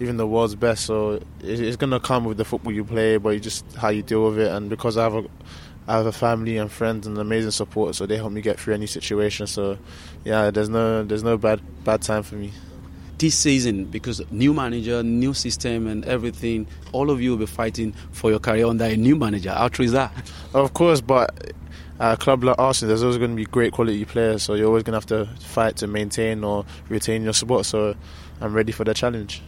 even 0.00 0.16
the 0.16 0.26
world's 0.26 0.54
best. 0.54 0.84
So 0.86 1.22
it's 1.40 1.76
going 1.76 1.90
to 1.90 2.00
come 2.00 2.24
with 2.24 2.36
the 2.36 2.44
football 2.44 2.72
you 2.72 2.84
play, 2.84 3.16
but 3.16 3.40
just 3.40 3.64
how 3.76 3.88
you 3.88 4.02
deal 4.02 4.24
with 4.24 4.38
it. 4.38 4.50
And 4.50 4.68
because 4.68 4.96
I 4.96 5.04
have 5.04 5.14
a 5.14 5.24
I 5.88 5.96
have 5.96 6.06
a 6.06 6.12
family 6.12 6.58
and 6.58 6.70
friends 6.70 7.06
and 7.08 7.18
amazing 7.18 7.50
support, 7.50 7.96
so 7.96 8.06
they 8.06 8.16
help 8.16 8.32
me 8.32 8.40
get 8.40 8.60
through 8.60 8.74
any 8.74 8.86
situation. 8.86 9.48
So, 9.48 9.78
yeah, 10.24 10.50
there's 10.50 10.68
no 10.68 11.02
there's 11.02 11.24
no 11.24 11.36
bad 11.36 11.60
bad 11.84 12.02
time 12.02 12.22
for 12.22 12.36
me. 12.36 12.52
This 13.18 13.36
season, 13.36 13.86
because 13.86 14.22
new 14.30 14.52
manager, 14.54 15.02
new 15.02 15.34
system, 15.34 15.86
and 15.86 16.04
everything, 16.04 16.66
all 16.92 17.10
of 17.10 17.20
you 17.20 17.30
will 17.30 17.38
be 17.38 17.46
fighting 17.46 17.92
for 18.12 18.30
your 18.30 18.38
career 18.38 18.66
under 18.66 18.84
a 18.84 18.96
new 18.96 19.16
manager. 19.16 19.50
How 19.50 19.68
true 19.68 19.84
is 19.84 19.92
that? 19.92 20.12
Of 20.54 20.72
course, 20.74 21.00
but 21.00 21.52
at 21.98 22.14
a 22.14 22.16
club 22.16 22.44
like 22.44 22.58
Arsenal, 22.58 22.88
there's 22.88 23.02
always 23.02 23.18
going 23.18 23.30
to 23.30 23.36
be 23.36 23.44
great 23.44 23.72
quality 23.72 24.04
players, 24.04 24.42
so 24.42 24.54
you're 24.54 24.66
always 24.66 24.82
going 24.84 25.00
to 25.00 25.14
have 25.14 25.28
to 25.28 25.44
fight 25.44 25.76
to 25.76 25.86
maintain 25.86 26.42
or 26.44 26.64
retain 26.88 27.22
your 27.22 27.32
support. 27.32 27.66
So, 27.66 27.94
I'm 28.40 28.54
ready 28.54 28.72
for 28.72 28.84
the 28.84 28.94
challenge 28.94 29.42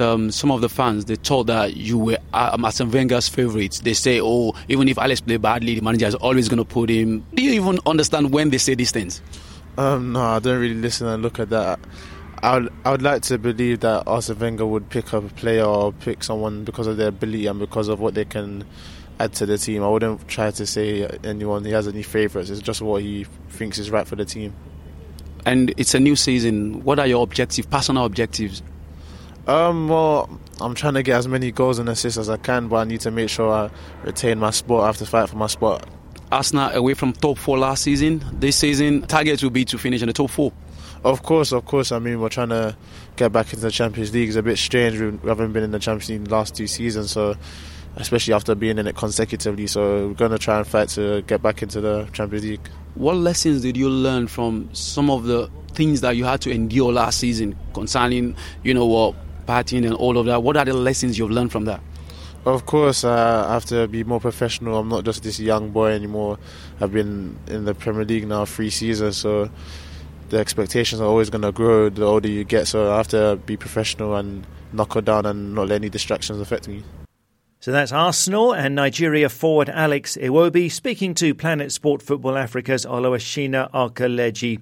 um, 0.00 0.30
some 0.30 0.50
of 0.50 0.60
the 0.60 0.68
fans 0.68 1.04
they 1.06 1.16
thought 1.16 1.44
that 1.44 1.76
you 1.76 1.98
were 1.98 2.18
uh, 2.32 2.56
Arsene 2.62 2.90
Wenger's 2.90 3.28
favourites. 3.28 3.80
They 3.80 3.94
say, 3.94 4.20
"Oh, 4.20 4.54
even 4.68 4.88
if 4.88 4.98
Alex 4.98 5.20
play 5.20 5.36
badly, 5.36 5.74
the 5.74 5.82
manager 5.82 6.06
is 6.06 6.14
always 6.16 6.48
going 6.48 6.58
to 6.58 6.64
put 6.64 6.90
him." 6.90 7.24
Do 7.34 7.42
you 7.42 7.52
even 7.52 7.78
understand 7.86 8.32
when 8.32 8.50
they 8.50 8.58
say 8.58 8.74
these 8.74 8.90
things? 8.90 9.20
Um, 9.78 10.12
no, 10.12 10.22
I 10.22 10.38
don't 10.38 10.60
really 10.60 10.74
listen 10.74 11.06
and 11.06 11.22
look 11.22 11.38
at 11.38 11.50
that. 11.50 11.78
I 12.42 12.58
would, 12.58 12.72
I 12.84 12.90
would 12.90 13.02
like 13.02 13.22
to 13.22 13.38
believe 13.38 13.80
that 13.80 14.06
Arsene 14.06 14.38
Wenger 14.38 14.66
would 14.66 14.88
pick 14.90 15.12
up 15.14 15.24
a 15.24 15.34
player 15.34 15.64
or 15.64 15.92
pick 15.92 16.22
someone 16.22 16.64
because 16.64 16.86
of 16.86 16.96
their 16.96 17.08
ability 17.08 17.46
and 17.46 17.58
because 17.58 17.88
of 17.88 17.98
what 18.00 18.14
they 18.14 18.24
can 18.24 18.64
add 19.18 19.32
to 19.34 19.46
the 19.46 19.58
team. 19.58 19.82
I 19.82 19.88
wouldn't 19.88 20.28
try 20.28 20.50
to 20.50 20.66
say 20.66 21.06
anyone 21.24 21.64
he 21.64 21.72
has 21.72 21.88
any 21.88 22.02
favourites. 22.02 22.50
It's 22.50 22.60
just 22.60 22.82
what 22.82 23.02
he 23.02 23.24
thinks 23.48 23.78
is 23.78 23.90
right 23.90 24.06
for 24.06 24.16
the 24.16 24.24
team. 24.24 24.54
And 25.46 25.72
it's 25.76 25.94
a 25.94 26.00
new 26.00 26.16
season. 26.16 26.82
What 26.84 26.98
are 26.98 27.06
your 27.06 27.22
objectives, 27.22 27.66
personal 27.66 28.04
objectives? 28.04 28.62
Um, 29.46 29.88
well, 29.88 30.28
I'm 30.60 30.74
trying 30.74 30.94
to 30.94 31.02
get 31.02 31.16
as 31.16 31.28
many 31.28 31.52
goals 31.52 31.78
and 31.78 31.88
assists 31.88 32.18
as 32.18 32.28
I 32.28 32.36
can, 32.36 32.68
but 32.68 32.76
I 32.76 32.84
need 32.84 33.00
to 33.02 33.10
make 33.10 33.28
sure 33.28 33.52
I 33.52 33.70
retain 34.02 34.38
my 34.38 34.50
spot. 34.50 34.82
I 34.82 34.86
have 34.86 34.96
to 34.98 35.06
fight 35.06 35.28
for 35.28 35.36
my 35.36 35.46
spot. 35.46 35.88
Arsenal 36.32 36.70
away 36.72 36.94
from 36.94 37.12
top 37.12 37.38
four 37.38 37.56
last 37.56 37.84
season. 37.84 38.24
This 38.32 38.56
season, 38.56 39.02
target 39.02 39.42
will 39.42 39.50
be 39.50 39.64
to 39.66 39.78
finish 39.78 40.02
in 40.02 40.08
the 40.08 40.12
top 40.12 40.30
four. 40.30 40.52
Of 41.04 41.22
course, 41.22 41.52
of 41.52 41.64
course. 41.64 41.92
I 41.92 42.00
mean, 42.00 42.20
we're 42.20 42.28
trying 42.28 42.48
to 42.48 42.76
get 43.14 43.30
back 43.30 43.52
into 43.52 43.60
the 43.60 43.70
Champions 43.70 44.12
League. 44.12 44.28
It's 44.28 44.36
a 44.36 44.42
bit 44.42 44.58
strange. 44.58 44.98
We 44.98 45.28
haven't 45.28 45.52
been 45.52 45.62
in 45.62 45.70
the 45.70 45.78
Champions 45.78 46.08
League 46.08 46.24
the 46.24 46.34
last 46.34 46.56
two 46.56 46.66
seasons, 46.66 47.12
so 47.12 47.36
especially 47.94 48.34
after 48.34 48.56
being 48.56 48.78
in 48.78 48.88
it 48.88 48.96
consecutively. 48.96 49.68
So 49.68 50.08
we're 50.08 50.14
going 50.14 50.32
to 50.32 50.38
try 50.38 50.58
and 50.58 50.66
fight 50.66 50.88
to 50.90 51.22
get 51.22 51.42
back 51.42 51.62
into 51.62 51.80
the 51.80 52.08
Champions 52.12 52.44
League. 52.44 52.68
What 52.96 53.16
lessons 53.16 53.62
did 53.62 53.76
you 53.76 53.88
learn 53.88 54.26
from 54.26 54.68
some 54.72 55.08
of 55.08 55.24
the 55.24 55.48
things 55.74 56.00
that 56.00 56.16
you 56.16 56.24
had 56.24 56.40
to 56.40 56.50
endure 56.50 56.92
last 56.92 57.20
season 57.20 57.56
concerning, 57.72 58.34
you 58.64 58.74
know, 58.74 58.86
what 58.86 59.14
partying 59.46 59.84
and 59.84 59.94
all 59.94 60.18
of 60.18 60.26
that. 60.26 60.42
What 60.42 60.56
are 60.56 60.64
the 60.64 60.74
lessons 60.74 61.18
you've 61.18 61.30
learned 61.30 61.52
from 61.52 61.64
that? 61.66 61.80
Of 62.44 62.64
course, 62.64 63.02
uh, 63.02 63.46
I 63.48 63.54
have 63.54 63.64
to 63.66 63.88
be 63.88 64.04
more 64.04 64.20
professional. 64.20 64.78
I'm 64.78 64.88
not 64.88 65.04
just 65.04 65.24
this 65.24 65.40
young 65.40 65.70
boy 65.70 65.90
anymore. 65.90 66.38
I've 66.80 66.92
been 66.92 67.36
in 67.48 67.64
the 67.64 67.74
Premier 67.74 68.04
League 68.04 68.28
now 68.28 68.44
three 68.44 68.70
seasons, 68.70 69.16
so 69.16 69.50
the 70.28 70.38
expectations 70.38 71.00
are 71.00 71.08
always 71.08 71.28
going 71.28 71.42
to 71.42 71.50
grow 71.50 71.88
the 71.88 72.04
older 72.04 72.28
you 72.28 72.44
get. 72.44 72.68
So 72.68 72.92
I 72.92 72.98
have 72.98 73.08
to 73.08 73.40
be 73.46 73.56
professional 73.56 74.14
and 74.14 74.46
knuckle 74.72 75.00
down 75.02 75.26
and 75.26 75.54
not 75.56 75.68
let 75.68 75.76
any 75.76 75.88
distractions 75.88 76.40
affect 76.40 76.68
me. 76.68 76.84
So 77.58 77.72
that's 77.72 77.90
Arsenal 77.90 78.52
and 78.52 78.76
Nigeria 78.76 79.28
forward 79.28 79.68
Alex 79.68 80.16
Iwobi 80.16 80.70
speaking 80.70 81.14
to 81.14 81.34
Planet 81.34 81.72
Sport 81.72 82.00
Football 82.00 82.36
Africa's 82.36 82.86
Oluwashina 82.86 83.72
Okeleji. 83.72 84.60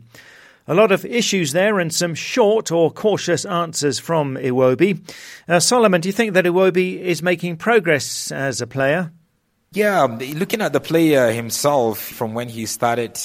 A 0.66 0.75
lot 0.75 0.92
of 0.92 1.04
issues 1.04 1.52
there 1.52 1.78
and 1.78 1.92
some 1.92 2.14
short 2.14 2.73
or 2.73 2.90
cautious 2.90 3.44
answers 3.44 3.99
from 3.99 4.37
Iwobi. 4.37 4.99
Uh, 5.47 5.61
Solomon, 5.61 6.00
do 6.00 6.09
you 6.09 6.12
think 6.12 6.33
that 6.35 6.47
Iwobi 6.47 7.00
is 7.00 7.23
making 7.23 7.59
progress 7.59 8.33
as 8.33 8.62
a 8.62 8.66
player? 8.66 9.12
Yeah, 9.73 10.04
looking 10.04 10.62
at 10.62 10.73
the 10.73 10.80
player 10.80 11.33
himself 11.33 11.99
from 11.99 12.33
when 12.33 12.49
he 12.49 12.64
started 12.64 13.18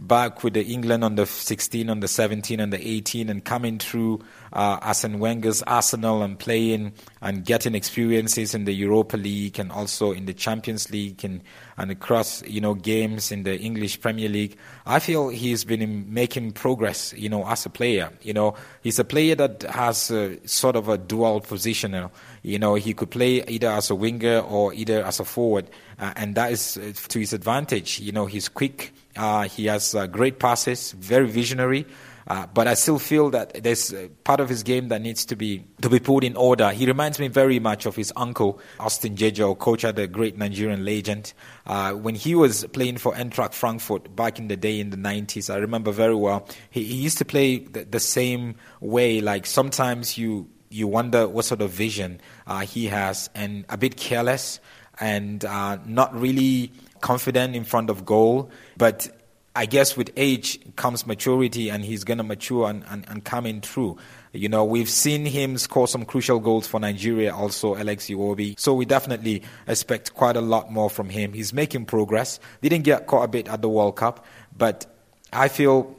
back 0.00 0.42
with 0.42 0.54
the 0.54 0.64
England 0.64 1.04
on 1.04 1.14
the 1.14 1.26
16, 1.26 1.88
on 1.88 2.00
the 2.00 2.08
17, 2.08 2.60
and 2.60 2.72
the 2.72 2.88
18, 2.88 3.28
and 3.28 3.44
coming 3.44 3.78
through 3.78 4.20
uh, 4.52 4.78
Arsene 4.82 5.18
Wenger's 5.18 5.62
Arsenal 5.62 6.22
and 6.22 6.38
playing 6.38 6.92
and 7.20 7.44
getting 7.44 7.74
experiences 7.74 8.54
in 8.54 8.64
the 8.64 8.72
Europa 8.72 9.16
League 9.16 9.58
and 9.58 9.72
also 9.72 10.12
in 10.12 10.26
the 10.26 10.34
Champions 10.34 10.90
League 10.90 11.24
and, 11.24 11.42
and 11.76 11.90
across 11.90 12.42
you 12.44 12.60
know 12.60 12.74
games 12.74 13.32
in 13.32 13.42
the 13.42 13.58
English 13.58 14.00
Premier 14.00 14.28
League. 14.28 14.56
I 14.86 14.98
feel 15.00 15.28
he's 15.28 15.64
been 15.64 16.12
making 16.12 16.52
progress, 16.52 17.12
you 17.14 17.28
know, 17.28 17.46
as 17.46 17.66
a 17.66 17.70
player. 17.70 18.10
You 18.22 18.32
know, 18.32 18.54
he's 18.82 18.98
a 18.98 19.04
player 19.04 19.34
that 19.34 19.62
has 19.62 20.10
a, 20.10 20.38
sort 20.46 20.76
of 20.76 20.88
a 20.88 20.98
dual 20.98 21.40
position. 21.40 22.10
You 22.42 22.58
know, 22.58 22.74
he 22.74 22.94
could 22.94 23.10
play 23.10 23.42
either 23.48 23.68
as 23.68 23.90
a 23.90 23.94
winger 23.94 24.38
or 24.38 24.72
either 24.74 25.04
as 25.04 25.20
a 25.20 25.24
forward, 25.24 25.68
uh, 25.98 26.12
and 26.16 26.34
that 26.36 26.52
is 26.52 26.76
uh, 26.76 26.92
to 27.08 27.18
his 27.18 27.32
advantage. 27.32 27.98
You 28.00 28.12
know, 28.12 28.26
he's 28.26 28.48
quick. 28.48 28.92
Uh, 29.16 29.48
he 29.48 29.66
has 29.66 29.94
uh, 29.94 30.06
great 30.06 30.38
passes, 30.38 30.92
very 30.92 31.26
visionary. 31.26 31.86
Uh, 32.26 32.46
but 32.46 32.66
I 32.66 32.74
still 32.74 32.98
feel 32.98 33.30
that 33.30 33.62
there's 33.62 33.94
part 34.24 34.40
of 34.40 34.48
his 34.48 34.62
game 34.62 34.88
that 34.88 35.02
needs 35.02 35.26
to 35.26 35.36
be 35.36 35.64
to 35.82 35.90
be 35.90 36.00
put 36.00 36.24
in 36.24 36.36
order. 36.36 36.70
He 36.70 36.86
reminds 36.86 37.18
me 37.18 37.28
very 37.28 37.58
much 37.58 37.84
of 37.84 37.96
his 37.96 38.12
uncle 38.16 38.60
Austin 38.80 39.16
Jay-Jay, 39.16 39.54
coach 39.58 39.84
at 39.84 39.96
the 39.96 40.06
great 40.06 40.38
Nigerian 40.38 40.84
legend. 40.84 41.34
Uh, 41.66 41.92
when 41.92 42.14
he 42.14 42.34
was 42.34 42.64
playing 42.72 42.96
for 42.96 43.12
Eintracht 43.12 43.52
Frankfurt 43.52 44.16
back 44.16 44.38
in 44.38 44.48
the 44.48 44.56
day 44.56 44.80
in 44.80 44.90
the 44.90 44.96
90s, 44.96 45.52
I 45.52 45.58
remember 45.58 45.92
very 45.92 46.14
well. 46.14 46.48
He, 46.70 46.84
he 46.84 46.94
used 46.94 47.18
to 47.18 47.24
play 47.24 47.58
the, 47.58 47.84
the, 47.84 48.00
same 48.00 48.54
way. 48.80 49.20
Like 49.20 49.44
sometimes 49.44 50.16
you 50.16 50.48
you 50.70 50.88
wonder 50.88 51.28
what 51.28 51.44
sort 51.44 51.60
of 51.60 51.70
vision 51.70 52.20
uh, 52.46 52.60
he 52.60 52.86
has, 52.86 53.28
and 53.34 53.66
a 53.68 53.76
bit 53.76 53.96
careless 53.96 54.60
and 55.00 55.44
uh, 55.44 55.78
not 55.84 56.14
really 56.18 56.72
confident 57.04 57.54
in 57.54 57.64
front 57.64 57.90
of 57.90 58.06
goal, 58.06 58.50
but 58.78 59.10
I 59.54 59.66
guess 59.66 59.94
with 59.94 60.10
age 60.16 60.58
comes 60.76 61.06
maturity, 61.06 61.68
and 61.68 61.84
he's 61.84 62.02
going 62.02 62.16
to 62.16 62.24
mature 62.24 62.68
and, 62.68 62.82
and, 62.88 63.04
and 63.08 63.22
come 63.22 63.44
in 63.44 63.60
through. 63.60 63.98
You 64.32 64.48
know, 64.48 64.64
we've 64.64 64.88
seen 64.88 65.26
him 65.26 65.58
score 65.58 65.86
some 65.86 66.06
crucial 66.06 66.40
goals 66.40 66.66
for 66.66 66.80
Nigeria, 66.80 67.32
also 67.32 67.76
Alex 67.76 68.06
Iwobi. 68.06 68.58
So 68.58 68.72
we 68.72 68.86
definitely 68.86 69.42
expect 69.68 70.14
quite 70.14 70.36
a 70.36 70.40
lot 70.40 70.72
more 70.72 70.88
from 70.88 71.10
him. 71.10 71.34
He's 71.34 71.52
making 71.52 71.84
progress. 71.84 72.40
Didn't 72.62 72.82
get 72.82 73.06
caught 73.06 73.24
a 73.24 73.28
bit 73.28 73.48
at 73.48 73.60
the 73.60 73.68
World 73.68 73.96
Cup, 73.96 74.24
but 74.56 74.86
I 75.30 75.48
feel 75.48 75.94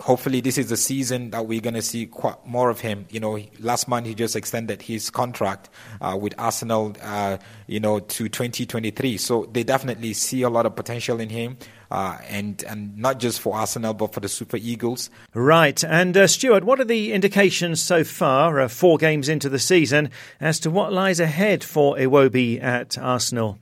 hopefully 0.00 0.40
this 0.40 0.58
is 0.58 0.68
the 0.68 0.76
season 0.76 1.30
that 1.30 1.46
we're 1.46 1.60
going 1.60 1.74
to 1.74 1.82
see 1.82 2.06
quite 2.06 2.46
more 2.46 2.70
of 2.70 2.80
him. 2.80 3.06
You 3.10 3.20
know, 3.20 3.38
last 3.60 3.88
month 3.88 4.06
he 4.06 4.14
just 4.14 4.36
extended 4.36 4.82
his 4.82 5.10
contract 5.10 5.68
uh, 6.00 6.16
with 6.20 6.34
Arsenal, 6.38 6.96
uh, 7.02 7.38
you 7.66 7.80
know, 7.80 7.98
to 8.00 8.28
2023. 8.28 9.16
So 9.16 9.48
they 9.52 9.64
definitely 9.64 10.12
see 10.14 10.42
a 10.42 10.50
lot 10.50 10.66
of 10.66 10.76
potential 10.76 11.20
in 11.20 11.28
him. 11.28 11.56
Uh, 11.90 12.18
and 12.28 12.64
and 12.64 12.98
not 12.98 13.18
just 13.18 13.40
for 13.40 13.56
Arsenal 13.56 13.94
but 13.94 14.12
for 14.12 14.20
the 14.20 14.28
Super 14.28 14.58
Eagles. 14.58 15.08
Right, 15.32 15.82
and 15.82 16.14
uh, 16.18 16.26
Stuart, 16.26 16.64
what 16.64 16.80
are 16.80 16.84
the 16.84 17.14
indications 17.14 17.82
so 17.82 18.04
far, 18.04 18.60
uh, 18.60 18.68
four 18.68 18.98
games 18.98 19.26
into 19.26 19.48
the 19.48 19.58
season, 19.58 20.10
as 20.38 20.60
to 20.60 20.70
what 20.70 20.92
lies 20.92 21.18
ahead 21.18 21.64
for 21.64 21.96
Iwobi 21.96 22.62
at 22.62 22.98
Arsenal? 22.98 23.58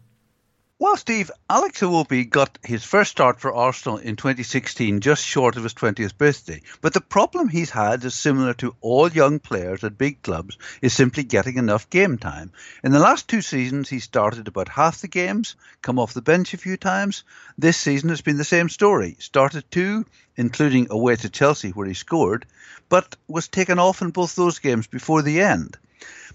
Well, 0.79 0.99
Steve, 0.99 1.31
Alex 1.49 1.81
Iwobi 1.81 2.29
got 2.29 2.59
his 2.63 2.85
first 2.85 3.11
start 3.11 3.41
for 3.41 3.51
Arsenal 3.51 3.97
in 3.97 4.17
2016, 4.17 5.01
just 5.01 5.25
short 5.25 5.57
of 5.57 5.63
his 5.63 5.73
20th 5.73 6.19
birthday. 6.19 6.61
But 6.83 6.93
the 6.93 7.01
problem 7.01 7.49
he's 7.49 7.71
had 7.71 8.05
is 8.05 8.15
similar 8.15 8.53
to 8.55 8.77
all 8.83 9.11
young 9.11 9.39
players 9.39 9.85
at 9.85 9.97
big 9.97 10.21
clubs, 10.21 10.59
is 10.83 10.93
simply 10.93 11.23
getting 11.23 11.57
enough 11.57 11.89
game 11.89 12.19
time. 12.19 12.53
In 12.85 12.93
the 12.93 12.99
last 12.99 13.27
two 13.27 13.41
seasons, 13.41 13.89
he 13.89 14.01
started 14.01 14.49
about 14.49 14.69
half 14.69 15.01
the 15.01 15.09
games, 15.09 15.57
come 15.81 15.99
off 15.99 16.13
the 16.13 16.21
bench 16.21 16.53
a 16.53 16.59
few 16.59 16.77
times. 16.77 17.25
This 17.57 17.79
season 17.79 18.11
has 18.11 18.21
been 18.21 18.37
the 18.37 18.45
same 18.45 18.69
story. 18.69 19.17
Started 19.19 19.65
two, 19.71 20.05
including 20.37 20.89
away 20.91 21.17
to 21.17 21.31
Chelsea 21.31 21.71
where 21.71 21.87
he 21.87 21.95
scored, 21.95 22.45
but 22.91 23.17
was 23.29 23.49
taken 23.49 23.79
off 23.79 24.03
in 24.03 24.11
both 24.11 24.37
those 24.37 24.59
games 24.59 24.87
before 24.87 25.23
the 25.23 25.41
end. 25.41 25.79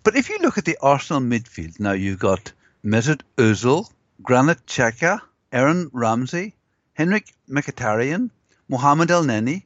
But 0.01 0.15
if 0.15 0.29
you 0.29 0.39
look 0.39 0.57
at 0.57 0.65
the 0.65 0.79
Arsenal 0.81 1.21
midfield, 1.21 1.79
now 1.79 1.91
you've 1.91 2.17
got 2.17 2.53
Mesut 2.83 3.21
Ozil, 3.37 3.87
Granit 4.21 4.65
Xhaka, 4.67 5.21
Aaron 5.51 5.89
Ramsey, 5.93 6.55
Henrikh 6.97 7.33
Mkhitaryan, 7.49 8.29
Mohamed 8.67 9.09
Elneny, 9.09 9.63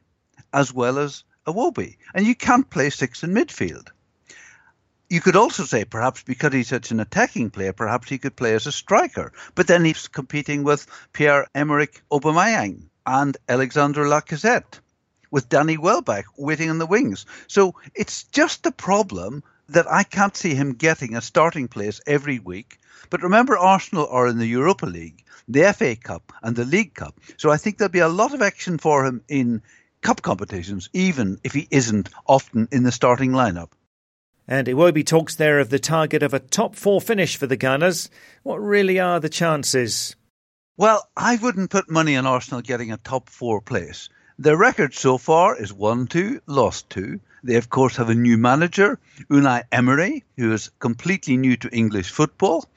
as 0.52 0.72
well 0.72 0.98
as 0.98 1.24
Iwobi. 1.46 1.96
And 2.14 2.26
you 2.26 2.34
can't 2.34 2.68
play 2.70 2.90
six 2.90 3.22
in 3.22 3.34
midfield. 3.34 3.88
You 5.08 5.20
could 5.20 5.36
also 5.36 5.64
say 5.64 5.84
perhaps 5.84 6.22
because 6.22 6.52
he's 6.52 6.68
such 6.68 6.90
an 6.90 7.00
attacking 7.00 7.50
player, 7.50 7.72
perhaps 7.72 8.08
he 8.08 8.18
could 8.18 8.34
play 8.34 8.54
as 8.54 8.66
a 8.66 8.72
striker. 8.72 9.32
But 9.54 9.66
then 9.66 9.84
he's 9.84 10.08
competing 10.08 10.64
with 10.64 10.86
Pierre-Emerick 11.12 12.02
Aubameyang 12.10 12.88
and 13.04 13.36
Alexandre 13.48 14.04
Lacazette, 14.04 14.80
with 15.30 15.48
Danny 15.48 15.76
Welbeck 15.76 16.24
waiting 16.36 16.70
in 16.70 16.78
the 16.78 16.86
wings. 16.86 17.26
So 17.46 17.74
it's 17.94 18.24
just 18.24 18.66
a 18.66 18.72
problem 18.72 19.44
that 19.68 19.90
I 19.90 20.02
can't 20.02 20.36
see 20.36 20.54
him 20.54 20.74
getting 20.74 21.16
a 21.16 21.20
starting 21.20 21.68
place 21.68 22.00
every 22.06 22.38
week 22.38 22.78
but 23.10 23.22
remember, 23.22 23.56
Arsenal 23.56 24.06
are 24.08 24.26
in 24.26 24.38
the 24.38 24.46
Europa 24.46 24.86
League, 24.86 25.24
the 25.48 25.72
FA 25.72 25.96
Cup, 25.96 26.32
and 26.42 26.56
the 26.56 26.64
League 26.64 26.94
Cup. 26.94 27.18
So 27.36 27.50
I 27.50 27.56
think 27.56 27.78
there'll 27.78 27.90
be 27.90 28.00
a 28.00 28.08
lot 28.08 28.34
of 28.34 28.42
action 28.42 28.78
for 28.78 29.04
him 29.04 29.22
in 29.28 29.62
cup 30.02 30.22
competitions, 30.22 30.88
even 30.92 31.38
if 31.44 31.52
he 31.52 31.68
isn't 31.70 32.10
often 32.26 32.68
in 32.72 32.82
the 32.82 32.92
starting 32.92 33.32
lineup. 33.32 33.70
And 34.48 34.68
Iwobi 34.68 35.04
talks 35.04 35.34
there 35.34 35.58
of 35.58 35.70
the 35.70 35.78
target 35.78 36.22
of 36.22 36.32
a 36.32 36.38
top 36.38 36.76
four 36.76 37.00
finish 37.00 37.36
for 37.36 37.46
the 37.46 37.56
Gunners. 37.56 38.10
What 38.44 38.58
really 38.58 39.00
are 39.00 39.18
the 39.18 39.28
chances? 39.28 40.14
Well, 40.76 41.08
I 41.16 41.36
wouldn't 41.36 41.70
put 41.70 41.90
money 41.90 42.16
on 42.16 42.26
Arsenal 42.26 42.60
getting 42.60 42.92
a 42.92 42.96
top 42.96 43.28
four 43.28 43.60
place. 43.60 44.08
Their 44.38 44.56
record 44.56 44.94
so 44.94 45.18
far 45.18 45.56
is 45.56 45.72
1 45.72 46.08
2, 46.08 46.42
lost 46.46 46.90
2. 46.90 47.18
They, 47.46 47.54
of 47.54 47.70
course, 47.70 47.94
have 47.96 48.10
a 48.10 48.14
new 48.14 48.36
manager, 48.36 48.98
Unai 49.30 49.62
Emery, 49.70 50.24
who 50.36 50.52
is 50.52 50.72
completely 50.80 51.36
new 51.36 51.56
to 51.58 51.68
English 51.68 52.10
football. 52.10 52.68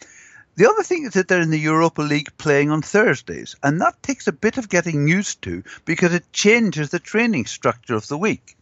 The 0.58 0.70
other 0.70 0.84
thing 0.84 1.06
is 1.06 1.14
that 1.14 1.28
they're 1.28 1.42
in 1.42 1.50
the 1.50 1.58
Europa 1.58 2.04
League 2.04 2.38
playing 2.38 2.70
on 2.70 2.84
Thursdays, 2.84 3.56
and 3.64 3.82
that 3.82 4.04
takes 4.04 4.28
a 4.28 4.32
bit 4.32 4.60
of 4.60 4.70
getting 4.70 5.08
used 5.08 5.42
to 5.42 5.64
because 5.86 6.14
it 6.14 6.32
changes 6.32 6.92
the 6.92 7.00
training 7.00 7.48
structure 7.48 7.96
of 7.96 8.08
the 8.08 8.18
week. 8.18 8.58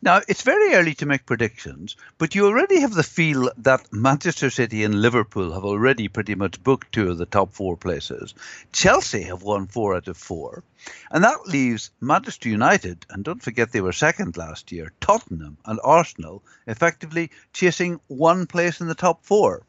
Now, 0.00 0.20
it's 0.28 0.42
very 0.42 0.74
early 0.74 0.94
to 0.96 1.06
make 1.06 1.26
predictions, 1.26 1.96
but 2.18 2.36
you 2.36 2.46
already 2.46 2.80
have 2.80 2.94
the 2.94 3.02
feel 3.02 3.50
that 3.58 3.92
Manchester 3.92 4.48
City 4.48 4.84
and 4.84 5.02
Liverpool 5.02 5.52
have 5.54 5.64
already 5.64 6.06
pretty 6.06 6.36
much 6.36 6.62
booked 6.62 6.92
two 6.92 7.10
of 7.10 7.18
the 7.18 7.26
top 7.26 7.52
four 7.52 7.76
places. 7.76 8.32
Chelsea 8.70 9.22
have 9.22 9.42
won 9.42 9.66
four 9.66 9.96
out 9.96 10.06
of 10.06 10.16
four. 10.16 10.62
And 11.10 11.24
that 11.24 11.48
leaves 11.48 11.90
Manchester 12.00 12.48
United, 12.48 13.06
and 13.10 13.24
don't 13.24 13.42
forget 13.42 13.72
they 13.72 13.80
were 13.80 13.92
second 13.92 14.36
last 14.36 14.70
year, 14.70 14.92
Tottenham 15.00 15.56
and 15.64 15.80
Arsenal 15.82 16.44
effectively 16.68 17.32
chasing 17.52 17.98
one 18.06 18.46
place 18.46 18.80
in 18.80 18.86
the 18.86 18.94
top 18.94 19.24
four. 19.24 19.64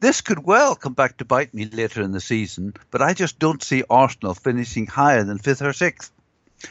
This 0.00 0.22
could 0.22 0.44
well 0.44 0.74
come 0.74 0.94
back 0.94 1.18
to 1.18 1.24
bite 1.24 1.54
me 1.54 1.66
later 1.66 2.02
in 2.02 2.10
the 2.10 2.20
season, 2.20 2.74
but 2.90 3.00
I 3.00 3.14
just 3.14 3.38
don't 3.38 3.62
see 3.62 3.84
Arsenal 3.88 4.34
finishing 4.34 4.88
higher 4.88 5.22
than 5.22 5.38
fifth 5.38 5.62
or 5.62 5.72
sixth. 5.72 6.10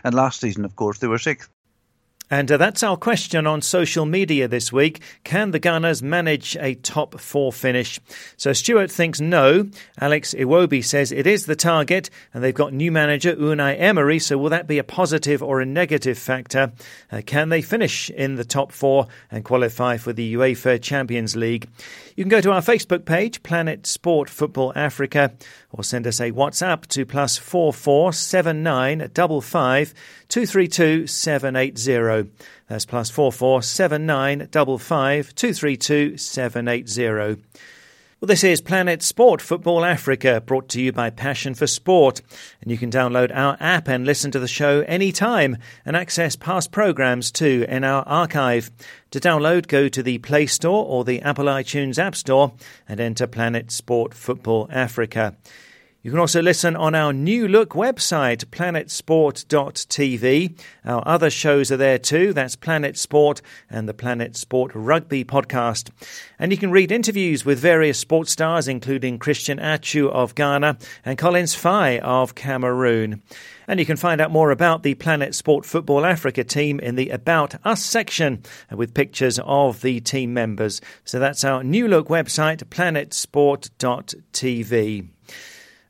And 0.03 0.13
last 0.13 0.41
season, 0.41 0.65
of 0.65 0.75
course, 0.75 0.99
they 0.99 1.07
were 1.07 1.17
sixth. 1.17 1.49
And 2.31 2.49
uh, 2.49 2.55
that's 2.55 2.81
our 2.81 2.95
question 2.95 3.45
on 3.45 3.61
social 3.61 4.05
media 4.05 4.47
this 4.47 4.71
week. 4.71 5.01
Can 5.25 5.51
the 5.51 5.59
Gunners 5.59 6.01
manage 6.01 6.55
a 6.61 6.75
top 6.75 7.19
four 7.19 7.51
finish? 7.51 7.99
So 8.37 8.53
Stuart 8.53 8.89
thinks 8.89 9.19
no. 9.19 9.69
Alex 9.99 10.33
Iwobi 10.33 10.81
says 10.83 11.11
it 11.11 11.27
is 11.27 11.45
the 11.45 11.57
target, 11.57 12.09
and 12.33 12.41
they've 12.41 12.55
got 12.55 12.71
new 12.71 12.89
manager 12.89 13.35
Unai 13.35 13.77
Emery. 13.77 14.17
So 14.17 14.37
will 14.37 14.49
that 14.51 14.65
be 14.65 14.77
a 14.77 14.83
positive 14.83 15.43
or 15.43 15.59
a 15.59 15.65
negative 15.65 16.17
factor? 16.17 16.71
Uh, 17.11 17.21
can 17.25 17.49
they 17.49 17.61
finish 17.61 18.09
in 18.09 18.35
the 18.35 18.45
top 18.45 18.71
four 18.71 19.07
and 19.29 19.43
qualify 19.43 19.97
for 19.97 20.13
the 20.13 20.35
UEFA 20.35 20.81
Champions 20.81 21.35
League? 21.35 21.67
You 22.15 22.23
can 22.23 22.29
go 22.29 22.41
to 22.41 22.51
our 22.51 22.61
Facebook 22.61 23.03
page, 23.03 23.43
Planet 23.43 23.85
Sport 23.85 24.29
Football 24.29 24.71
Africa, 24.73 25.33
or 25.71 25.83
send 25.83 26.07
us 26.07 26.21
a 26.21 26.31
WhatsApp 26.31 26.85
to 26.87 27.05
plus 27.05 27.37
four 27.37 27.73
four 27.73 28.13
seven 28.13 28.63
nine 28.63 29.09
double 29.13 29.41
five 29.41 29.93
two 30.31 30.45
three 30.45 30.69
two 30.69 31.05
seven 31.07 31.57
eight 31.57 31.77
zero. 31.77 32.25
That's 32.69 32.85
plus 32.85 33.09
four 33.09 33.33
four 33.33 33.61
seven 33.61 34.05
nine 34.05 34.47
double 34.49 34.77
five 34.79 35.35
two 35.35 35.53
three 35.53 35.75
two 35.75 36.15
seven 36.15 36.69
eight 36.69 36.87
zero. 36.87 37.35
Well, 38.21 38.27
this 38.27 38.43
is 38.43 38.61
Planet 38.61 39.01
Sport 39.03 39.41
Football 39.41 39.83
Africa, 39.83 40.39
brought 40.39 40.69
to 40.69 40.81
you 40.81 40.93
by 40.93 41.09
Passion 41.09 41.53
for 41.53 41.67
Sport. 41.67 42.21
And 42.61 42.71
you 42.71 42.77
can 42.77 42.89
download 42.89 43.35
our 43.35 43.57
app 43.59 43.89
and 43.89 44.05
listen 44.05 44.31
to 44.31 44.39
the 44.39 44.47
show 44.47 44.81
anytime 44.81 45.57
and 45.83 45.97
access 45.97 46.37
past 46.37 46.71
programs 46.71 47.29
too 47.29 47.65
in 47.67 47.83
our 47.83 48.07
archive. 48.07 48.71
To 49.09 49.19
download, 49.19 49.67
go 49.67 49.89
to 49.89 50.01
the 50.01 50.19
Play 50.19 50.45
Store 50.45 50.85
or 50.85 51.03
the 51.03 51.21
Apple 51.23 51.45
iTunes 51.45 51.99
App 51.99 52.15
Store 52.15 52.53
and 52.87 53.01
enter 53.01 53.27
Planet 53.27 53.69
Sport 53.69 54.13
Football 54.13 54.69
Africa. 54.71 55.35
You 56.03 56.09
can 56.09 56.19
also 56.19 56.41
listen 56.41 56.75
on 56.75 56.95
our 56.95 57.13
new 57.13 57.47
look 57.47 57.73
website, 57.73 58.45
planetsport.tv. 58.45 60.59
Our 60.83 61.03
other 61.05 61.29
shows 61.29 61.71
are 61.71 61.77
there 61.77 61.99
too. 61.99 62.33
That's 62.33 62.55
Planet 62.55 62.97
Sport 62.97 63.43
and 63.69 63.87
the 63.87 63.93
Planet 63.93 64.35
Sport 64.35 64.71
Rugby 64.73 65.23
podcast. 65.23 65.91
And 66.39 66.51
you 66.51 66.57
can 66.57 66.71
read 66.71 66.91
interviews 66.91 67.45
with 67.45 67.59
various 67.59 67.99
sports 67.99 68.31
stars, 68.31 68.67
including 68.67 69.19
Christian 69.19 69.59
Atsu 69.59 70.09
of 70.09 70.33
Ghana 70.33 70.79
and 71.05 71.19
Collins 71.19 71.53
Fai 71.53 71.99
of 71.99 72.33
Cameroon. 72.33 73.21
And 73.67 73.79
you 73.79 73.85
can 73.85 73.95
find 73.95 74.19
out 74.19 74.31
more 74.31 74.49
about 74.49 74.81
the 74.81 74.95
Planet 74.95 75.35
Sport 75.35 75.67
Football 75.67 76.03
Africa 76.03 76.43
team 76.43 76.79
in 76.79 76.95
the 76.95 77.11
About 77.11 77.63
Us 77.63 77.85
section 77.85 78.41
with 78.71 78.95
pictures 78.95 79.39
of 79.43 79.81
the 79.81 79.99
team 79.99 80.33
members. 80.33 80.81
So 81.05 81.19
that's 81.19 81.43
our 81.43 81.63
new 81.63 81.87
look 81.87 82.07
website, 82.07 82.63
planetsport.tv. 82.63 85.09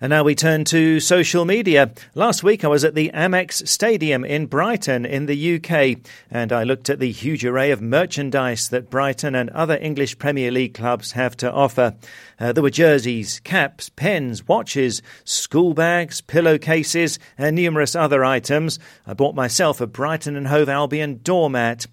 And 0.03 0.09
now 0.09 0.23
we 0.23 0.33
turn 0.33 0.65
to 0.65 0.99
social 0.99 1.45
media. 1.45 1.91
Last 2.15 2.43
week 2.43 2.63
I 2.63 2.67
was 2.67 2.83
at 2.83 2.95
the 2.95 3.11
Amex 3.13 3.67
Stadium 3.67 4.25
in 4.25 4.47
Brighton 4.47 5.05
in 5.05 5.27
the 5.27 5.57
UK 5.57 5.99
and 6.31 6.51
I 6.51 6.63
looked 6.63 6.89
at 6.89 6.97
the 6.97 7.11
huge 7.11 7.45
array 7.45 7.69
of 7.69 7.83
merchandise 7.83 8.69
that 8.69 8.89
Brighton 8.89 9.35
and 9.35 9.51
other 9.51 9.77
English 9.77 10.17
Premier 10.17 10.49
League 10.49 10.73
clubs 10.73 11.11
have 11.11 11.37
to 11.37 11.51
offer. 11.51 11.93
Uh, 12.39 12.51
there 12.51 12.63
were 12.63 12.71
jerseys, 12.71 13.41
caps, 13.41 13.89
pens, 13.89 14.47
watches, 14.47 15.03
school 15.23 15.75
bags, 15.75 16.19
pillowcases, 16.19 17.19
and 17.37 17.55
numerous 17.55 17.95
other 17.95 18.25
items. 18.25 18.79
I 19.05 19.13
bought 19.13 19.35
myself 19.35 19.81
a 19.81 19.85
Brighton 19.85 20.35
and 20.35 20.47
Hove 20.47 20.67
Albion 20.67 21.19
doormat. 21.21 21.85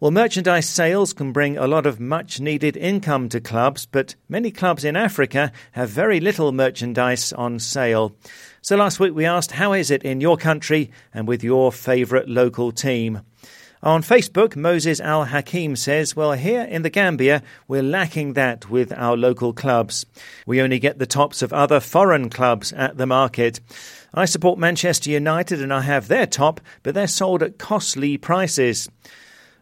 Well, 0.00 0.12
merchandise 0.12 0.68
sales 0.68 1.12
can 1.12 1.32
bring 1.32 1.58
a 1.58 1.66
lot 1.66 1.84
of 1.84 1.98
much 1.98 2.38
needed 2.38 2.76
income 2.76 3.28
to 3.30 3.40
clubs, 3.40 3.84
but 3.84 4.14
many 4.28 4.52
clubs 4.52 4.84
in 4.84 4.94
Africa 4.94 5.50
have 5.72 5.90
very 5.90 6.20
little 6.20 6.52
merchandise 6.52 7.32
on 7.32 7.58
sale. 7.58 8.14
So 8.62 8.76
last 8.76 9.00
week 9.00 9.12
we 9.12 9.24
asked, 9.24 9.50
how 9.50 9.72
is 9.72 9.90
it 9.90 10.04
in 10.04 10.20
your 10.20 10.36
country 10.36 10.92
and 11.12 11.26
with 11.26 11.42
your 11.42 11.72
favourite 11.72 12.28
local 12.28 12.70
team? 12.70 13.22
On 13.82 14.00
Facebook, 14.00 14.54
Moses 14.54 15.00
Al 15.00 15.24
Hakim 15.24 15.74
says, 15.74 16.14
Well, 16.14 16.32
here 16.32 16.62
in 16.62 16.82
the 16.82 16.90
Gambia, 16.90 17.42
we're 17.66 17.82
lacking 17.82 18.34
that 18.34 18.70
with 18.70 18.92
our 18.92 19.16
local 19.16 19.52
clubs. 19.52 20.06
We 20.46 20.62
only 20.62 20.78
get 20.78 21.00
the 21.00 21.06
tops 21.06 21.42
of 21.42 21.52
other 21.52 21.80
foreign 21.80 22.30
clubs 22.30 22.72
at 22.72 22.98
the 22.98 23.06
market. 23.06 23.58
I 24.14 24.26
support 24.26 24.60
Manchester 24.60 25.10
United 25.10 25.60
and 25.60 25.72
I 25.72 25.80
have 25.80 26.06
their 26.06 26.26
top, 26.26 26.60
but 26.84 26.94
they're 26.94 27.08
sold 27.08 27.42
at 27.42 27.58
costly 27.58 28.16
prices. 28.16 28.88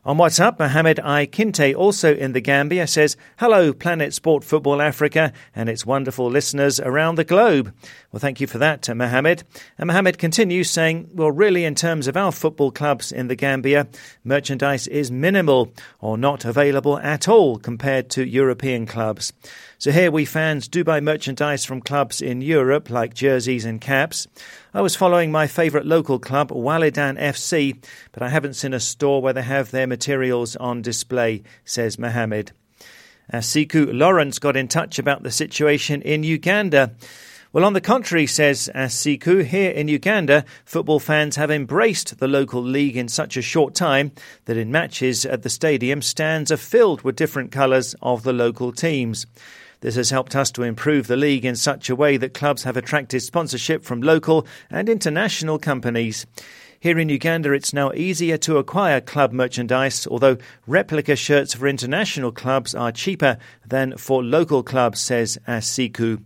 On 0.06 0.18
WhatsApp, 0.18 0.60
Mohammed 0.60 1.00
I. 1.00 1.26
Kinte, 1.26 1.74
also 1.74 2.14
in 2.14 2.30
the 2.30 2.40
Gambia, 2.40 2.86
says, 2.86 3.16
Hello, 3.40 3.72
Planet 3.72 4.14
Sport 4.14 4.44
Football 4.44 4.80
Africa 4.80 5.32
and 5.52 5.68
its 5.68 5.84
wonderful 5.84 6.30
listeners 6.30 6.78
around 6.78 7.16
the 7.16 7.24
globe. 7.24 7.74
Well, 8.12 8.20
thank 8.20 8.40
you 8.40 8.46
for 8.46 8.58
that, 8.58 8.88
uh, 8.88 8.94
Mohammed. 8.94 9.42
And 9.76 9.88
Mohammed 9.88 10.16
continues 10.16 10.70
saying, 10.70 11.10
Well, 11.12 11.32
really, 11.32 11.64
in 11.64 11.74
terms 11.74 12.06
of 12.06 12.16
our 12.16 12.30
football 12.30 12.70
clubs 12.70 13.10
in 13.10 13.26
the 13.26 13.34
Gambia, 13.34 13.88
merchandise 14.22 14.86
is 14.86 15.10
minimal 15.10 15.72
or 15.98 16.16
not 16.16 16.44
available 16.44 16.98
at 17.00 17.26
all 17.26 17.58
compared 17.58 18.08
to 18.10 18.24
European 18.24 18.86
clubs. 18.86 19.32
So 19.78 19.90
here 19.90 20.12
we 20.12 20.24
fans 20.24 20.68
do 20.68 20.84
buy 20.84 21.00
merchandise 21.00 21.64
from 21.64 21.80
clubs 21.80 22.22
in 22.22 22.40
Europe 22.42 22.90
like 22.90 23.12
jerseys 23.12 23.64
and 23.64 23.80
caps. 23.80 24.28
I 24.76 24.82
was 24.82 24.94
following 24.94 25.32
my 25.32 25.46
favourite 25.46 25.86
local 25.86 26.18
club, 26.18 26.50
Wallidan 26.50 27.18
FC, 27.18 27.82
but 28.12 28.22
I 28.22 28.28
haven't 28.28 28.56
seen 28.56 28.74
a 28.74 28.78
store 28.78 29.22
where 29.22 29.32
they 29.32 29.40
have 29.40 29.70
their 29.70 29.86
materials 29.86 30.54
on 30.54 30.82
display, 30.82 31.44
says 31.64 31.98
Mohammed. 31.98 32.52
Uh, 33.32 33.38
Siku 33.38 33.88
Lawrence 33.90 34.38
got 34.38 34.54
in 34.54 34.68
touch 34.68 34.98
about 34.98 35.22
the 35.22 35.30
situation 35.30 36.02
in 36.02 36.24
Uganda. 36.24 36.94
Well, 37.54 37.64
on 37.64 37.72
the 37.72 37.80
contrary, 37.80 38.26
says 38.26 38.68
Asiku, 38.74 39.42
here 39.46 39.70
in 39.70 39.88
Uganda, 39.88 40.44
football 40.66 41.00
fans 41.00 41.36
have 41.36 41.50
embraced 41.50 42.18
the 42.18 42.28
local 42.28 42.62
league 42.62 42.98
in 42.98 43.08
such 43.08 43.38
a 43.38 43.42
short 43.42 43.74
time 43.74 44.12
that 44.44 44.58
in 44.58 44.70
matches 44.70 45.24
at 45.24 45.42
the 45.42 45.48
stadium, 45.48 46.02
stands 46.02 46.52
are 46.52 46.58
filled 46.58 47.00
with 47.00 47.16
different 47.16 47.50
colours 47.50 47.94
of 48.02 48.24
the 48.24 48.34
local 48.34 48.72
teams. 48.72 49.26
This 49.80 49.96
has 49.96 50.10
helped 50.10 50.34
us 50.34 50.50
to 50.52 50.62
improve 50.62 51.06
the 51.06 51.16
league 51.16 51.44
in 51.44 51.56
such 51.56 51.90
a 51.90 51.96
way 51.96 52.16
that 52.16 52.34
clubs 52.34 52.64
have 52.64 52.76
attracted 52.76 53.20
sponsorship 53.20 53.84
from 53.84 54.00
local 54.00 54.46
and 54.70 54.88
international 54.88 55.58
companies. 55.58 56.26
Here 56.78 56.98
in 56.98 57.08
Uganda, 57.08 57.52
it's 57.52 57.72
now 57.72 57.92
easier 57.92 58.36
to 58.38 58.58
acquire 58.58 59.00
club 59.00 59.32
merchandise, 59.32 60.06
although 60.06 60.36
replica 60.66 61.16
shirts 61.16 61.54
for 61.54 61.66
international 61.66 62.32
clubs 62.32 62.74
are 62.74 62.92
cheaper 62.92 63.38
than 63.66 63.96
for 63.96 64.22
local 64.22 64.62
clubs, 64.62 65.00
says 65.00 65.38
Asiku. 65.48 66.22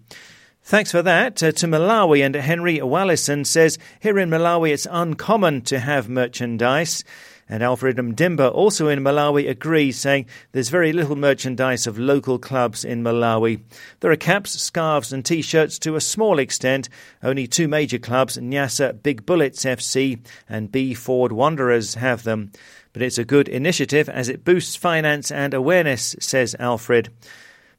Thanks 0.62 0.92
for 0.92 1.02
that. 1.02 1.42
Uh, 1.42 1.52
to 1.52 1.66
Malawi, 1.66 2.24
and 2.24 2.34
Henry 2.34 2.78
Wallison 2.78 3.46
says, 3.46 3.78
Here 4.00 4.18
in 4.18 4.28
Malawi, 4.28 4.72
it's 4.72 4.86
uncommon 4.90 5.62
to 5.62 5.78
have 5.78 6.08
merchandise. 6.08 7.02
And 7.50 7.64
Alfred 7.64 7.96
Mdimba, 7.96 8.54
also 8.54 8.86
in 8.86 9.00
Malawi, 9.00 9.50
agrees, 9.50 9.98
saying 9.98 10.26
there's 10.52 10.68
very 10.68 10.92
little 10.92 11.16
merchandise 11.16 11.84
of 11.88 11.98
local 11.98 12.38
clubs 12.38 12.84
in 12.84 13.02
Malawi. 13.02 13.60
There 13.98 14.12
are 14.12 14.16
caps, 14.16 14.52
scarves, 14.52 15.12
and 15.12 15.24
t 15.24 15.42
shirts 15.42 15.76
to 15.80 15.96
a 15.96 16.00
small 16.00 16.38
extent. 16.38 16.88
Only 17.24 17.48
two 17.48 17.66
major 17.66 17.98
clubs, 17.98 18.38
Nyasa 18.38 19.02
Big 19.02 19.26
Bullets 19.26 19.64
FC 19.64 20.20
and 20.48 20.70
Be 20.70 20.94
Forward 20.94 21.32
Wanderers, 21.32 21.94
have 21.94 22.22
them. 22.22 22.52
But 22.92 23.02
it's 23.02 23.18
a 23.18 23.24
good 23.24 23.48
initiative 23.48 24.08
as 24.08 24.28
it 24.28 24.44
boosts 24.44 24.76
finance 24.76 25.32
and 25.32 25.52
awareness, 25.52 26.14
says 26.20 26.54
Alfred. 26.60 27.10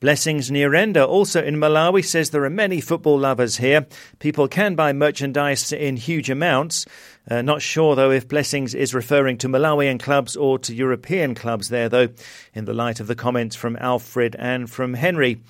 Blessings 0.01 0.49
Nyirenda, 0.49 1.07
also 1.07 1.43
in 1.43 1.57
Malawi, 1.57 2.03
says 2.03 2.31
there 2.31 2.43
are 2.43 2.49
many 2.49 2.81
football 2.81 3.19
lovers 3.19 3.57
here. 3.57 3.85
People 4.17 4.47
can 4.47 4.73
buy 4.73 4.93
merchandise 4.93 5.71
in 5.71 5.95
huge 5.95 6.27
amounts. 6.27 6.87
Uh, 7.29 7.41
not 7.41 7.61
sure, 7.61 7.95
though, 7.95 8.11
if 8.11 8.27
Blessings 8.27 8.73
is 8.73 8.93
referring 8.93 9.37
to 9.37 9.47
Malawian 9.47 9.99
clubs 9.99 10.35
or 10.35 10.57
to 10.59 10.73
European 10.73 11.35
clubs 11.35 11.69
there, 11.69 11.87
though, 11.87 12.09
in 12.53 12.65
the 12.65 12.73
light 12.73 12.99
of 12.99 13.07
the 13.07 13.15
comments 13.15 13.55
from 13.55 13.77
Alfred 13.79 14.35
and 14.39 14.69
from 14.69 14.95
Henry. 14.95 15.41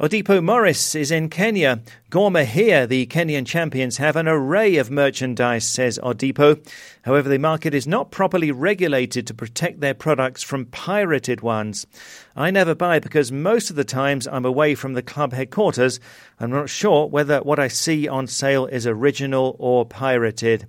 Odipo 0.00 0.42
Morris 0.42 0.96
is 0.96 1.12
in 1.12 1.28
Kenya. 1.28 1.80
Gor 2.10 2.28
Mahia, 2.28 2.88
the 2.88 3.06
Kenyan 3.06 3.46
champions, 3.46 3.98
have 3.98 4.16
an 4.16 4.26
array 4.26 4.74
of 4.74 4.90
merchandise, 4.90 5.64
says 5.64 6.00
Odipo. 6.02 6.58
However, 7.02 7.28
the 7.28 7.38
market 7.38 7.74
is 7.74 7.86
not 7.86 8.10
properly 8.10 8.50
regulated 8.50 9.24
to 9.28 9.34
protect 9.34 9.78
their 9.78 9.94
products 9.94 10.42
from 10.42 10.66
pirated 10.66 11.42
ones. 11.42 11.86
I 12.34 12.50
never 12.50 12.74
buy 12.74 12.98
because 12.98 13.30
most 13.30 13.70
of 13.70 13.76
the 13.76 13.84
times 13.84 14.26
I'm 14.26 14.44
away 14.44 14.74
from 14.74 14.94
the 14.94 15.02
club 15.02 15.32
headquarters. 15.32 16.00
I'm 16.40 16.50
not 16.50 16.68
sure 16.68 17.06
whether 17.06 17.38
what 17.38 17.60
I 17.60 17.68
see 17.68 18.08
on 18.08 18.26
sale 18.26 18.66
is 18.66 18.88
original 18.88 19.54
or 19.60 19.86
pirated. 19.86 20.66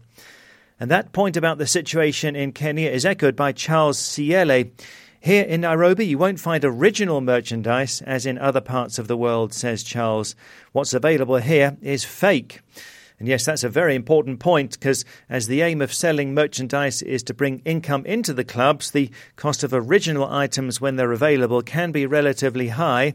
And 0.79 0.91
that 0.91 1.13
point 1.13 1.35
about 1.35 1.57
the 1.57 1.65
situation 1.65 2.35
in 2.35 2.51
Kenya 2.51 2.91
is 2.91 3.07
echoed 3.07 3.35
by 3.35 3.53
Charles 3.53 3.97
Ciele. 3.97 4.69
Here 5.25 5.41
in 5.43 5.61
Nairobi, 5.61 6.05
you 6.05 6.19
won't 6.19 6.39
find 6.39 6.63
original 6.63 7.19
merchandise 7.19 7.99
as 8.03 8.27
in 8.27 8.37
other 8.37 8.61
parts 8.61 8.99
of 8.99 9.07
the 9.07 9.17
world, 9.17 9.55
says 9.55 9.81
Charles. 9.81 10.35
What's 10.71 10.93
available 10.93 11.37
here 11.37 11.77
is 11.81 12.05
fake. 12.05 12.61
And 13.17 13.27
yes, 13.27 13.45
that's 13.45 13.63
a 13.63 13.69
very 13.69 13.95
important 13.95 14.39
point 14.39 14.71
because 14.71 15.05
as 15.29 15.47
the 15.47 15.61
aim 15.61 15.81
of 15.81 15.93
selling 15.93 16.33
merchandise 16.33 17.01
is 17.01 17.23
to 17.23 17.33
bring 17.33 17.61
income 17.63 18.05
into 18.05 18.33
the 18.33 18.43
clubs, 18.43 18.91
the 18.91 19.09
cost 19.37 19.63
of 19.63 19.73
original 19.73 20.29
items 20.29 20.81
when 20.81 20.97
they're 20.97 21.13
available 21.13 21.61
can 21.61 21.91
be 21.91 22.05
relatively 22.05 22.69
high. 22.69 23.13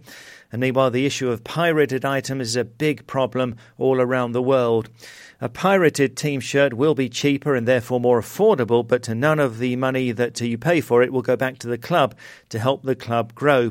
And 0.53 0.61
meanwhile, 0.61 0.91
the 0.91 1.07
issue 1.07 1.31
of 1.31 1.45
pirated 1.45 2.05
items 2.05 2.49
is 2.49 2.57
a 2.57 2.65
big 2.65 3.07
problem 3.07 3.57
all 3.79 4.01
around 4.01 4.33
the 4.33 4.43
world. 4.43 4.89
A 5.41 5.49
pirated 5.49 6.17
team 6.17 6.41
shirt 6.41 6.75
will 6.75 6.95
be 6.95 7.09
cheaper 7.09 7.55
and 7.55 7.69
therefore 7.69 8.01
more 8.01 8.21
affordable, 8.21 8.87
but 8.87 9.09
none 9.09 9.39
of 9.39 9.59
the 9.59 9.77
money 9.77 10.13
that 10.13 10.41
you 10.41 10.59
pay 10.59 10.81
for 10.81 11.03
it 11.03 11.13
will 11.13 11.23
go 11.23 11.37
back 11.37 11.59
to 11.59 11.69
the 11.69 11.79
club 11.79 12.15
to 12.49 12.59
help 12.59 12.83
the 12.83 12.97
club 12.97 13.35
grow. 13.35 13.71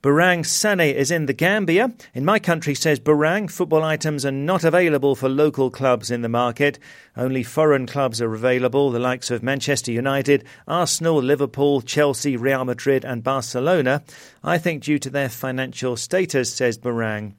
Barang 0.00 0.46
Sane 0.46 0.94
is 0.94 1.10
in 1.10 1.26
the 1.26 1.32
Gambia. 1.32 1.92
In 2.14 2.24
my 2.24 2.38
country, 2.38 2.72
says 2.76 3.00
Barang, 3.00 3.50
football 3.50 3.82
items 3.82 4.24
are 4.24 4.30
not 4.30 4.62
available 4.62 5.16
for 5.16 5.28
local 5.28 5.72
clubs 5.72 6.08
in 6.12 6.22
the 6.22 6.28
market. 6.28 6.78
Only 7.16 7.42
foreign 7.42 7.84
clubs 7.84 8.22
are 8.22 8.32
available, 8.32 8.92
the 8.92 9.00
likes 9.00 9.32
of 9.32 9.42
Manchester 9.42 9.90
United, 9.90 10.44
Arsenal, 10.68 11.20
Liverpool, 11.20 11.80
Chelsea, 11.80 12.36
Real 12.36 12.64
Madrid, 12.64 13.04
and 13.04 13.24
Barcelona. 13.24 14.04
I 14.44 14.56
think 14.56 14.84
due 14.84 15.00
to 15.00 15.10
their 15.10 15.28
financial 15.28 15.96
status, 15.96 16.54
says 16.54 16.78
Barang. 16.78 17.32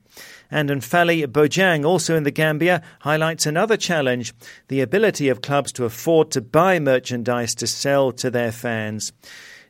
And 0.51 0.69
Nfali 0.69 1.25
Bojang, 1.27 1.85
also 1.85 2.17
in 2.17 2.23
the 2.23 2.31
Gambia, 2.31 2.81
highlights 2.99 3.45
another 3.45 3.77
challenge 3.77 4.33
the 4.67 4.81
ability 4.81 5.29
of 5.29 5.41
clubs 5.41 5.71
to 5.73 5.85
afford 5.85 6.29
to 6.31 6.41
buy 6.41 6.77
merchandise 6.77 7.55
to 7.55 7.67
sell 7.67 8.11
to 8.11 8.29
their 8.29 8.51
fans. 8.51 9.13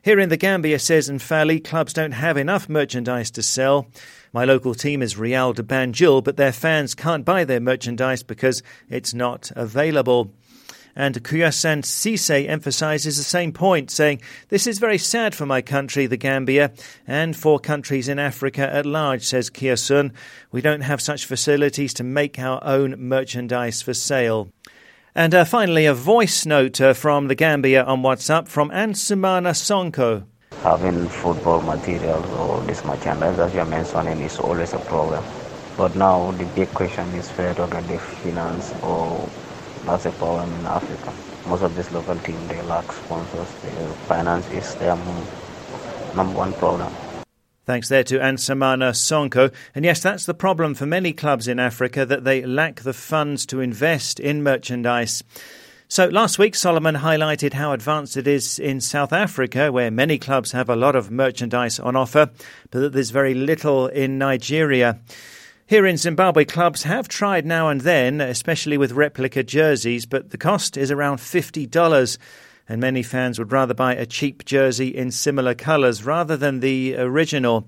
Here 0.01 0.19
in 0.19 0.29
the 0.29 0.38
Gambia, 0.38 0.79
says 0.79 1.09
Nfali, 1.09 1.62
clubs 1.62 1.91
don't 1.91 2.13
have 2.13 2.38
enough 2.38 2.69
merchandise 2.69 3.29
to 3.31 3.43
sell. 3.43 3.88
My 4.31 4.45
local 4.45 4.73
team 4.73 5.01
is 5.01 5.17
Real 5.17 5.51
de 5.51 5.62
Banjul, 5.62 6.23
but 6.23 6.38
their 6.38 6.53
fans 6.53 6.95
can't 6.95 7.25
buy 7.25 7.43
their 7.43 7.59
merchandise 7.59 8.23
because 8.23 8.63
it's 8.89 9.13
not 9.13 9.51
available. 9.57 10.31
And 10.95 11.21
Kuyasan 11.21 11.83
Sise 11.83 12.47
emphasizes 12.47 13.17
the 13.17 13.23
same 13.23 13.51
point, 13.51 13.91
saying, 13.91 14.21
This 14.47 14.67
is 14.67 14.79
very 14.79 14.97
sad 14.97 15.35
for 15.35 15.45
my 15.45 15.62
country, 15.62 16.05
the 16.05 16.17
Gambia, 16.17 16.71
and 17.05 17.35
for 17.35 17.59
countries 17.59 18.07
in 18.07 18.19
Africa 18.19 18.73
at 18.73 18.85
large, 18.85 19.23
says 19.23 19.49
Kiasun. 19.49 20.13
We 20.51 20.62
don't 20.62 20.81
have 20.81 21.01
such 21.01 21.25
facilities 21.25 21.93
to 21.95 22.03
make 22.05 22.39
our 22.39 22.63
own 22.63 22.95
merchandise 22.97 23.81
for 23.81 23.93
sale. 23.93 24.49
And 25.15 25.34
uh, 25.34 25.43
finally, 25.43 25.86
a 25.88 25.93
voice 25.93 26.45
note 26.45 26.80
uh, 26.80 26.93
from 26.93 27.28
the 27.28 27.36
Gambia 27.36 27.84
on 27.84 28.04
WhatsApp 28.04 28.48
from 28.48 28.69
Ansumana 28.69 29.54
Sonko. 29.54 30.24
Having 30.62 31.08
football 31.08 31.62
material 31.62 32.24
or 32.38 32.62
this 32.62 32.86
merchandise, 32.86 33.39
as 33.39 33.54
you're 33.56 33.65
mentioning, 33.65 34.19
is 34.22 34.38
always 34.39 34.74
a 34.74 34.80
problem. 34.80 35.24
But 35.78 35.95
now 35.95 36.32
the 36.32 36.45
big 36.45 36.69
question 36.74 37.08
is 37.15 37.28
get 37.38 37.56
the 37.56 37.98
finance 38.22 38.74
or 38.84 39.28
that's 39.86 40.06
a 40.06 40.12
problem 40.12 40.54
in 40.60 40.65
Africa. 40.67 41.12
Most 41.48 41.63
of 41.63 41.76
these 41.76 41.91
local 41.91 42.15
teams, 42.19 42.48
they 42.48 42.62
lack 42.63 42.91
sponsors. 42.91 43.50
The 43.62 43.88
finance 44.08 44.48
is 44.52 44.76
their 44.76 44.95
number 46.15 46.38
one 46.38 46.54
problem. 46.54 46.93
Thanks 47.69 47.88
there 47.88 48.03
to 48.05 48.17
Ansumana 48.17 48.93
Sonko. 48.93 49.53
And 49.75 49.86
yes, 49.86 50.01
that's 50.01 50.25
the 50.25 50.34
problem 50.34 50.73
for 50.73 50.88
many 50.88 51.13
clubs 51.13 51.47
in 51.47 51.60
Africa 51.60 52.03
that 52.03 52.23
they 52.23 52.43
lack 52.43 52.82
the 52.82 52.93
funds 52.93 53.45
to 53.45 53.60
invest 53.60 54.19
in 54.19 54.41
merchandise. 54.41 55.23
So 55.88 56.08
last 56.08 56.39
week, 56.39 56.55
Solomon 56.55 56.95
highlighted 56.95 57.53
how 57.53 57.73
advanced 57.73 58.17
it 58.17 58.27
is 58.27 58.58
in 58.58 58.82
South 58.82 59.13
Africa, 59.13 59.71
where 59.71 59.91
many 59.91 60.17
clubs 60.17 60.51
have 60.51 60.67
a 60.67 60.75
lot 60.75 60.95
of 60.95 61.12
merchandise 61.12 61.79
on 61.79 61.95
offer, 61.95 62.32
but 62.71 62.79
that 62.79 62.93
there's 62.93 63.12
very 63.12 63.36
little 63.36 63.86
in 63.86 64.17
Nigeria. 64.17 64.99
Here 65.67 65.86
in 65.86 65.97
Zimbabwe, 65.97 66.45
clubs 66.45 66.82
have 66.82 67.08
tried 67.08 67.45
now 67.45 67.69
and 67.69 67.82
then, 67.82 68.19
especially 68.19 68.79
with 68.79 68.93
replica 68.93 69.43
jerseys, 69.43 70.08
but 70.08 70.32
the 70.32 70.39
cost 70.39 70.75
is 70.75 70.89
around 70.89 71.19
$50 71.19 72.17
and 72.69 72.79
many 72.79 73.03
fans 73.03 73.39
would 73.39 73.51
rather 73.51 73.73
buy 73.73 73.95
a 73.95 74.05
cheap 74.05 74.45
jersey 74.45 74.88
in 74.88 75.12
similar 75.12 75.55
colours 75.55 76.05
rather 76.05 76.38
than 76.38 76.60
the 76.60 76.95
original. 76.95 77.67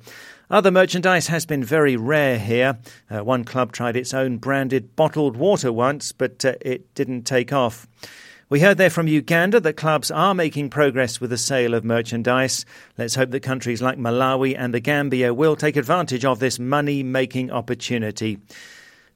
Other 0.49 0.69
merchandise 0.69 1.27
has 1.27 1.45
been 1.45 1.63
very 1.63 1.95
rare 1.97 2.37
here. 2.37 2.77
Uh, 3.09 3.23
one 3.23 3.43
club 3.43 3.71
tried 3.71 3.95
its 3.95 4.13
own 4.13 4.37
branded 4.37 4.95
bottled 4.95 5.35
water 5.35 5.73
once, 5.73 6.11
but 6.11 6.45
uh, 6.45 6.53
it 6.61 6.93
didn't 6.93 7.23
take 7.23 7.51
off. 7.51 7.87
We 8.49 8.59
heard 8.59 8.77
there 8.77 8.89
from 8.89 9.07
Uganda 9.07 9.61
that 9.61 9.77
clubs 9.77 10.11
are 10.11 10.33
making 10.33 10.71
progress 10.71 11.21
with 11.21 11.29
the 11.29 11.37
sale 11.37 11.73
of 11.73 11.85
merchandise. 11.85 12.65
Let's 12.97 13.15
hope 13.15 13.31
that 13.31 13.39
countries 13.39 13.81
like 13.81 13.97
Malawi 13.97 14.53
and 14.57 14.73
the 14.73 14.81
Gambia 14.81 15.33
will 15.33 15.55
take 15.55 15.77
advantage 15.77 16.25
of 16.25 16.39
this 16.39 16.59
money 16.59 17.01
making 17.01 17.49
opportunity. 17.49 18.39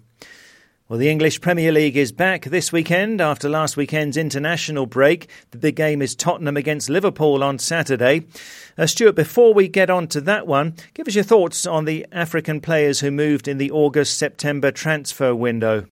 Well, 0.91 0.99
the 0.99 1.09
English 1.09 1.39
Premier 1.39 1.71
League 1.71 1.95
is 1.95 2.11
back 2.11 2.43
this 2.43 2.73
weekend 2.73 3.21
after 3.21 3.47
last 3.47 3.77
weekend's 3.77 4.17
international 4.17 4.85
break. 4.85 5.29
The 5.51 5.57
big 5.57 5.77
game 5.77 6.01
is 6.01 6.17
Tottenham 6.17 6.57
against 6.57 6.89
Liverpool 6.89 7.45
on 7.45 7.59
Saturday. 7.59 8.25
Uh, 8.77 8.87
Stuart, 8.87 9.15
before 9.15 9.53
we 9.53 9.69
get 9.69 9.89
on 9.89 10.07
to 10.07 10.19
that 10.19 10.47
one, 10.47 10.75
give 10.93 11.07
us 11.07 11.15
your 11.15 11.23
thoughts 11.23 11.65
on 11.65 11.85
the 11.85 12.05
African 12.11 12.59
players 12.59 12.99
who 12.99 13.09
moved 13.09 13.47
in 13.47 13.57
the 13.57 13.71
August 13.71 14.17
September 14.17 14.69
transfer 14.69 15.33
window. 15.33 15.85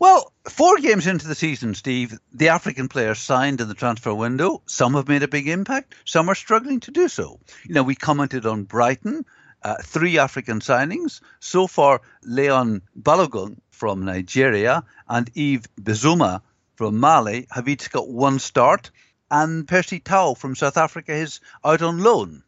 Well, 0.00 0.32
four 0.48 0.78
games 0.78 1.06
into 1.06 1.28
the 1.28 1.36
season, 1.36 1.74
Steve, 1.74 2.18
the 2.32 2.48
African 2.48 2.88
players 2.88 3.20
signed 3.20 3.60
in 3.60 3.68
the 3.68 3.74
transfer 3.74 4.12
window. 4.12 4.60
Some 4.66 4.94
have 4.94 5.06
made 5.06 5.22
a 5.22 5.28
big 5.28 5.46
impact, 5.46 5.94
some 6.04 6.28
are 6.28 6.34
struggling 6.34 6.80
to 6.80 6.90
do 6.90 7.06
so. 7.06 7.38
You 7.64 7.74
know, 7.76 7.84
we 7.84 7.94
commented 7.94 8.44
on 8.44 8.64
Brighton, 8.64 9.24
uh, 9.62 9.76
three 9.82 10.18
African 10.18 10.60
signings. 10.60 11.20
So 11.40 11.66
far, 11.66 12.02
Leon 12.22 12.82
Balogun 13.00 13.58
from 13.70 14.04
Nigeria 14.04 14.84
and 15.08 15.30
Yves 15.34 15.68
Bissouma 15.80 16.42
from 16.76 16.98
Mali 17.00 17.46
have 17.50 17.68
each 17.68 17.90
got 17.90 18.08
one 18.08 18.38
start, 18.38 18.90
and 19.30 19.66
Percy 19.66 19.98
Tau 19.98 20.34
from 20.34 20.54
South 20.54 20.76
Africa 20.76 21.12
is 21.12 21.40
out 21.64 21.82
on 21.82 21.98
loan. 21.98 22.42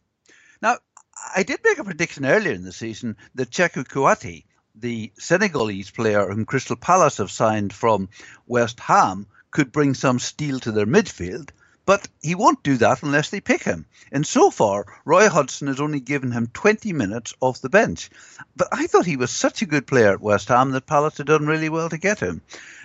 Now, 0.62 0.79
I 1.35 1.42
did 1.42 1.61
make 1.64 1.79
a 1.79 1.85
prediction 1.85 2.25
earlier 2.25 2.53
in 2.53 2.62
the 2.62 2.73
season 2.73 3.16
that 3.35 3.51
Cheikhou 3.51 3.85
Kouyaté, 3.85 4.44
the 4.75 5.12
Senegalese 5.18 5.90
player 5.90 6.29
whom 6.29 6.44
Crystal 6.44 6.77
Palace 6.77 7.16
have 7.16 7.31
signed 7.31 7.73
from 7.73 8.09
West 8.47 8.79
Ham, 8.81 9.27
could 9.51 9.73
bring 9.73 9.94
some 9.94 10.18
steel 10.18 10.61
to 10.61 10.73
their 10.73 10.87
midfield. 10.87 11.51
But 11.88 12.07
he 12.20 12.35
won't 12.35 12.62
do 12.62 12.77
that 12.77 13.03
unless 13.03 13.31
they 13.31 13.40
pick 13.40 13.62
him. 13.62 13.87
And 14.12 14.27
so 14.27 14.51
far, 14.51 15.01
Roy 15.07 15.31
Hodgson 15.31 15.68
has 15.68 15.81
only 15.81 16.01
given 16.01 16.33
him 16.33 16.51
20 16.53 16.92
minutes 16.92 17.33
off 17.40 17.62
the 17.62 17.70
bench. 17.70 18.11
But 18.55 18.68
I 18.72 18.87
thought 18.87 19.07
he 19.07 19.16
was 19.16 19.31
such 19.31 19.62
a 19.62 19.66
good 19.66 19.87
player 19.87 20.12
at 20.12 20.20
West 20.20 20.48
Ham 20.48 20.72
that 20.72 20.85
Palace 20.85 21.16
had 21.16 21.29
done 21.29 21.46
really 21.46 21.70
well 21.70 21.88
to 21.88 21.96
get 21.96 22.20
him. 22.20 22.42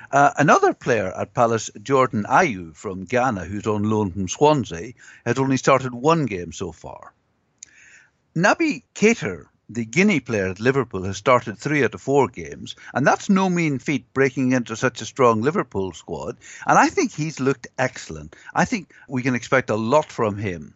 Uh, 0.09 0.31
another 0.37 0.73
player 0.73 1.11
at 1.17 1.33
Palace, 1.33 1.69
Jordan 1.81 2.23
Ayew 2.29 2.73
from 2.77 3.03
Ghana, 3.03 3.43
who's 3.43 3.67
on 3.67 3.83
loan 3.83 4.09
from 4.09 4.29
Swansea, 4.29 4.93
has 5.25 5.37
only 5.37 5.57
started 5.57 5.93
one 5.93 6.25
game 6.25 6.53
so 6.53 6.71
far. 6.71 7.13
Naby 8.37 8.83
Keita 8.95 9.47
the 9.69 9.85
Guinea 9.85 10.19
player 10.19 10.47
at 10.47 10.59
Liverpool 10.59 11.03
has 11.03 11.17
started 11.17 11.57
three 11.57 11.83
out 11.83 11.93
of 11.93 12.01
four 12.01 12.27
games, 12.27 12.75
and 12.93 13.07
that's 13.07 13.29
no 13.29 13.49
mean 13.49 13.79
feat 13.79 14.13
breaking 14.13 14.51
into 14.51 14.75
such 14.75 15.01
a 15.01 15.05
strong 15.05 15.41
Liverpool 15.41 15.93
squad. 15.93 16.37
And 16.67 16.77
I 16.77 16.89
think 16.89 17.11
he's 17.11 17.39
looked 17.39 17.67
excellent. 17.77 18.35
I 18.53 18.65
think 18.65 18.93
we 19.07 19.23
can 19.23 19.35
expect 19.35 19.69
a 19.69 19.75
lot 19.75 20.11
from 20.11 20.37
him. 20.37 20.75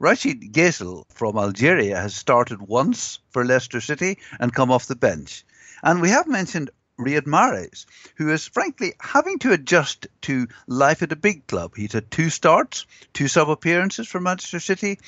Rachid 0.00 0.52
Ghezzal 0.52 1.04
from 1.12 1.36
Algeria 1.36 1.96
has 2.00 2.14
started 2.14 2.62
once 2.62 3.18
for 3.30 3.44
Leicester 3.44 3.80
City 3.80 4.18
and 4.38 4.54
come 4.54 4.70
off 4.70 4.86
the 4.86 4.94
bench. 4.94 5.44
And 5.82 6.00
we 6.00 6.10
have 6.10 6.28
mentioned 6.28 6.70
Riyad 6.98 7.26
Mahrez, 7.26 7.86
who 8.16 8.30
is 8.30 8.46
frankly 8.46 8.94
having 9.00 9.38
to 9.40 9.52
adjust 9.52 10.06
to 10.22 10.48
life 10.66 11.02
at 11.02 11.12
a 11.12 11.16
big 11.16 11.46
club. 11.46 11.74
He's 11.76 11.92
had 11.92 12.10
two 12.10 12.30
starts, 12.30 12.86
two 13.12 13.28
sub 13.28 13.48
appearances 13.50 14.06
for 14.06 14.20
Manchester 14.20 14.60
City, 14.60 14.98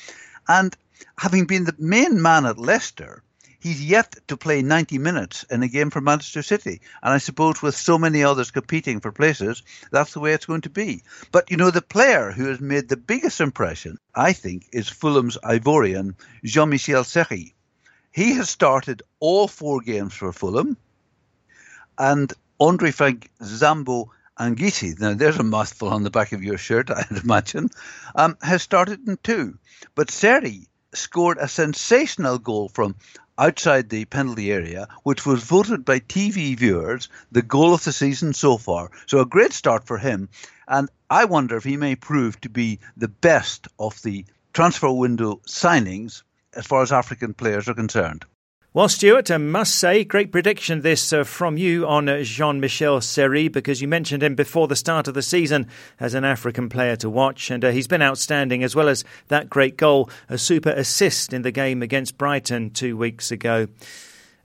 and 0.49 0.77
having 1.19 1.47
been 1.47 1.65
the 1.65 1.75
main 1.79 2.21
man 2.21 2.47
at 2.47 2.59
Leicester, 2.59 3.23
he's 3.61 3.85
yet 3.85 4.17
to 4.27 4.37
play 4.37 4.63
90 4.63 4.99
minutes 4.99 5.45
in 5.51 5.63
a 5.63 5.69
game 5.69 5.91
for 5.91 6.01
Manchester 6.01 6.43
City. 6.43 6.81
And 7.03 7.13
I 7.13 7.19
suppose 7.19 7.63
with 7.63 7.77
so 7.77 7.99
many 7.99 8.25
others 8.25 8.51
competing 8.51 9.01
for 9.01 9.13
places, 9.13 9.63
that's 9.93 10.15
the 10.15 10.21
way 10.21 10.33
it's 10.33 10.47
going 10.47 10.63
to 10.63 10.71
be. 10.71 11.03
But 11.31 11.51
you 11.51 11.57
know, 11.57 11.71
the 11.71 11.83
player 11.83 12.33
who 12.33 12.47
has 12.47 12.61
made 12.61 12.89
the 12.89 12.97
biggest 12.97 13.41
impression, 13.41 13.99
I 14.15 14.33
think, 14.33 14.67
is 14.73 14.89
Fulham's 14.89 15.39
Ivorian, 15.45 16.15
Jean 16.43 16.71
Michel 16.71 17.05
Seri. 17.05 17.55
He 18.13 18.33
has 18.35 18.51
started 18.51 19.03
all 19.21 19.47
four 19.47 19.81
games 19.81 20.15
for 20.15 20.33
Fulham. 20.33 20.77
And 21.99 22.33
Andre 22.59 22.91
Frank 22.91 23.31
Zambo 23.43 24.09
Anguissa, 24.39 24.99
now 24.99 25.13
there's 25.13 25.37
a 25.37 25.43
mouthful 25.43 25.89
on 25.89 26.03
the 26.03 26.11
back 26.11 26.33
of 26.33 26.43
your 26.43 26.57
shirt, 26.57 26.91
I'd 26.91 27.23
imagine, 27.23 27.69
um, 28.15 28.39
has 28.41 28.63
started 28.63 29.07
in 29.07 29.19
two. 29.23 29.59
But 29.95 30.11
Seri 30.11 30.70
scored 30.93 31.39
a 31.39 31.49
sensational 31.49 32.39
goal 32.39 32.69
from 32.69 32.97
outside 33.39 33.89
the 33.89 34.05
penalty 34.05 34.53
area, 34.53 34.87
which 35.03 35.25
was 35.25 35.43
voted 35.43 35.85
by 35.85 35.99
TV 35.99 36.57
viewers 36.57 37.09
the 37.33 37.43
goal 37.43 37.73
of 37.73 37.85
the 37.85 37.93
season 37.93 38.35
so 38.35 38.59
far. 38.59 38.91
So 39.07 39.21
a 39.21 39.27
great 39.27 39.53
start 39.53 39.87
for 39.87 39.99
him. 39.99 40.29
And 40.69 40.89
I 41.09 41.25
wonder 41.25 41.57
if 41.57 41.65
he 41.65 41.77
may 41.77 41.97
prove 41.97 42.41
to 42.43 42.49
be 42.49 42.81
the 42.97 43.09
best 43.09 43.69
of 43.79 44.01
the 44.03 44.25
transfer 44.53 44.93
window 44.93 45.41
signings 45.47 46.23
as 46.55 46.67
far 46.67 46.83
as 46.83 46.93
African 46.93 47.35
players 47.35 47.69
are 47.69 47.75
concerned. 47.75 48.25
Well, 48.73 48.89
Stuart, 48.89 49.33
I 49.33 49.39
must 49.39 49.75
say, 49.75 50.05
great 50.05 50.31
prediction 50.31 50.83
this 50.83 51.13
uh, 51.13 51.25
from 51.25 51.57
you 51.57 51.89
on 51.89 52.09
uh, 52.09 52.23
Jean 52.23 52.61
Michel 52.61 53.01
Seri 53.01 53.49
because 53.49 53.83
you 53.83 53.89
mentioned 53.89 54.23
him 54.23 54.37
before 54.37 54.69
the 54.69 54.77
start 54.77 55.09
of 55.09 55.15
the 55.15 55.23
season 55.23 55.67
as 55.99 56.15
an 56.15 56.25
African 56.25 56.69
player 56.69 56.95
to 56.95 57.11
watch, 57.11 57.51
and 57.51 57.65
uh, 57.65 57.73
he's 57.73 57.89
been 57.89 58.01
outstanding 58.01 58.63
as 58.63 58.77
well 58.77 58.89
as 58.89 59.03
that 59.27 59.51
great 59.51 59.77
goal, 59.77 60.09
a 60.29 60.39
super 60.39 60.71
assist 60.71 61.33
in 61.33 61.43
the 61.43 61.51
game 61.51 61.83
against 61.83 62.17
Brighton 62.17 62.71
two 62.71 62.97
weeks 62.97 63.33
ago. 63.33 63.67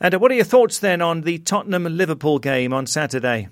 And 0.02 0.16
uh, 0.16 0.18
what 0.18 0.32
are 0.32 0.36
your 0.36 0.44
thoughts 0.44 0.80
then 0.80 1.04
on 1.04 1.22
the 1.22 1.38
Tottenham 1.38 1.84
Liverpool 1.84 2.40
game 2.40 2.74
on 2.74 2.88
Saturday? 2.88 3.50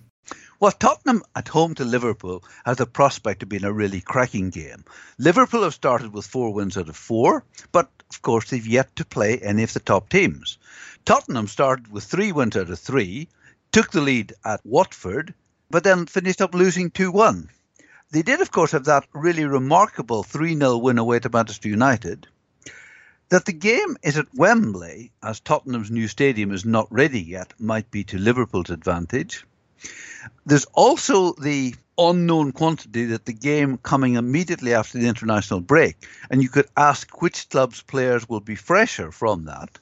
Well, 0.60 0.72
Tottenham 0.72 1.22
at 1.36 1.50
home 1.50 1.76
to 1.76 1.86
Liverpool 1.86 2.44
has 2.66 2.78
the 2.78 2.88
prospect 2.88 3.44
of 3.44 3.50
being 3.50 3.66
a 3.66 3.72
really 3.72 4.02
cracking 4.02 4.50
game. 4.50 4.86
Liverpool 5.20 5.64
have 5.64 5.74
started 5.76 6.14
with 6.14 6.26
four 6.26 6.52
wins 6.52 6.78
out 6.78 6.90
of 6.90 6.96
four, 6.96 7.44
but 7.72 7.92
of 8.14 8.22
course 8.22 8.50
they've 8.50 8.68
yet 8.68 8.96
to 8.96 9.06
play 9.06 9.40
any 9.40 9.64
of 9.64 9.74
the 9.74 9.80
top 9.80 10.10
teams. 10.10 10.58
Tottenham 11.06 11.48
started 11.48 11.92
with 11.92 12.04
three 12.04 12.32
wins 12.32 12.56
out 12.56 12.70
of 12.70 12.80
three, 12.80 13.28
took 13.72 13.92
the 13.92 14.02
lead 14.02 14.34
at 14.46 14.66
Watford, 14.66 15.34
but 15.70 15.84
then 15.84 16.06
finished 16.06 16.42
up 16.42 16.54
losing 16.54 16.92
2 16.92 17.12
1. 17.12 17.50
They 18.12 18.22
did, 18.22 18.42
of 18.42 18.52
course, 18.52 18.72
have 18.72 18.86
that 18.86 19.08
really 19.14 19.44
remarkable 19.44 20.22
3 20.22 20.56
0 20.56 20.78
win 20.78 21.00
away 21.00 21.20
to 21.20 21.30
Manchester 21.30 21.68
United. 21.68 22.28
That 23.30 23.46
the 23.46 23.54
game 23.54 23.98
is 24.04 24.18
at 24.18 24.34
Wembley, 24.36 25.12
as 25.24 25.40
Tottenham's 25.40 25.90
new 25.90 26.08
stadium 26.08 26.52
is 26.52 26.64
not 26.64 26.92
ready 26.92 27.22
yet, 27.22 27.54
might 27.60 27.90
be 27.90 28.04
to 28.04 28.20
Liverpool's 28.20 28.70
advantage. 28.70 29.46
There's 30.46 30.66
also 30.66 31.34
the 31.34 31.74
unknown 31.98 32.52
quantity 32.52 33.06
that 33.06 33.26
the 33.26 33.34
game 33.34 33.78
coming 33.78 34.16
immediately 34.16 34.74
after 34.74 34.98
the 34.98 35.08
international 35.08 35.62
break, 35.62 36.08
and 36.30 36.42
you 36.42 36.50
could 36.50 36.68
ask 36.76 37.22
which 37.22 37.50
club's 37.50 37.82
players 37.82 38.28
will 38.28 38.40
be 38.40 38.56
fresher 38.56 39.12
from 39.12 39.46
that. 39.46 39.80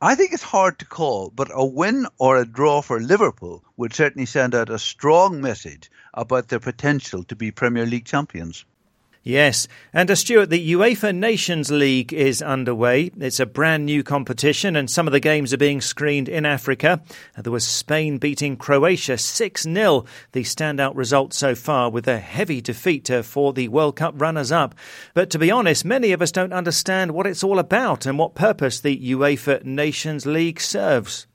I 0.00 0.16
think 0.16 0.32
it's 0.32 0.42
hard 0.42 0.78
to 0.80 0.84
call, 0.84 1.30
but 1.30 1.50
a 1.50 1.64
win 1.64 2.06
or 2.18 2.36
a 2.36 2.44
draw 2.44 2.82
for 2.82 3.00
Liverpool 3.00 3.64
would 3.76 3.94
certainly 3.94 4.26
send 4.26 4.54
out 4.54 4.68
a 4.68 4.78
strong 4.78 5.40
message 5.40 5.90
about 6.12 6.48
their 6.48 6.60
potential 6.60 7.24
to 7.24 7.36
be 7.36 7.50
Premier 7.50 7.86
League 7.86 8.04
champions. 8.04 8.64
Yes, 9.26 9.68
and 9.94 10.10
uh, 10.10 10.16
Stuart, 10.16 10.50
the 10.50 10.72
UEFA 10.74 11.16
Nations 11.16 11.70
League 11.70 12.12
is 12.12 12.42
underway. 12.42 13.10
It's 13.18 13.40
a 13.40 13.46
brand 13.46 13.86
new 13.86 14.02
competition, 14.02 14.76
and 14.76 14.90
some 14.90 15.06
of 15.06 15.14
the 15.14 15.18
games 15.20 15.54
are 15.54 15.56
being 15.56 15.80
screened 15.80 16.28
in 16.28 16.44
Africa. 16.44 17.02
Uh, 17.34 17.40
there 17.40 17.50
was 17.50 17.66
Spain 17.66 18.18
beating 18.18 18.58
Croatia 18.58 19.16
6 19.16 19.62
0, 19.62 20.04
the 20.32 20.42
standout 20.42 20.94
result 20.94 21.32
so 21.32 21.54
far, 21.54 21.88
with 21.88 22.06
a 22.06 22.18
heavy 22.18 22.60
defeat 22.60 23.10
uh, 23.10 23.22
for 23.22 23.54
the 23.54 23.68
World 23.68 23.96
Cup 23.96 24.12
runners 24.20 24.52
up. 24.52 24.74
But 25.14 25.30
to 25.30 25.38
be 25.38 25.50
honest, 25.50 25.86
many 25.86 26.12
of 26.12 26.20
us 26.20 26.30
don't 26.30 26.52
understand 26.52 27.12
what 27.12 27.26
it's 27.26 27.42
all 27.42 27.58
about 27.58 28.04
and 28.04 28.18
what 28.18 28.34
purpose 28.34 28.78
the 28.80 29.14
UEFA 29.14 29.64
Nations 29.64 30.26
League 30.26 30.60
serves. 30.60 31.26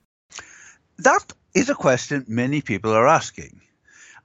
That 1.00 1.34
is 1.56 1.70
a 1.70 1.76
question 1.76 2.24
many 2.28 2.62
people 2.62 2.92
are 2.92 3.08
asking. 3.08 3.62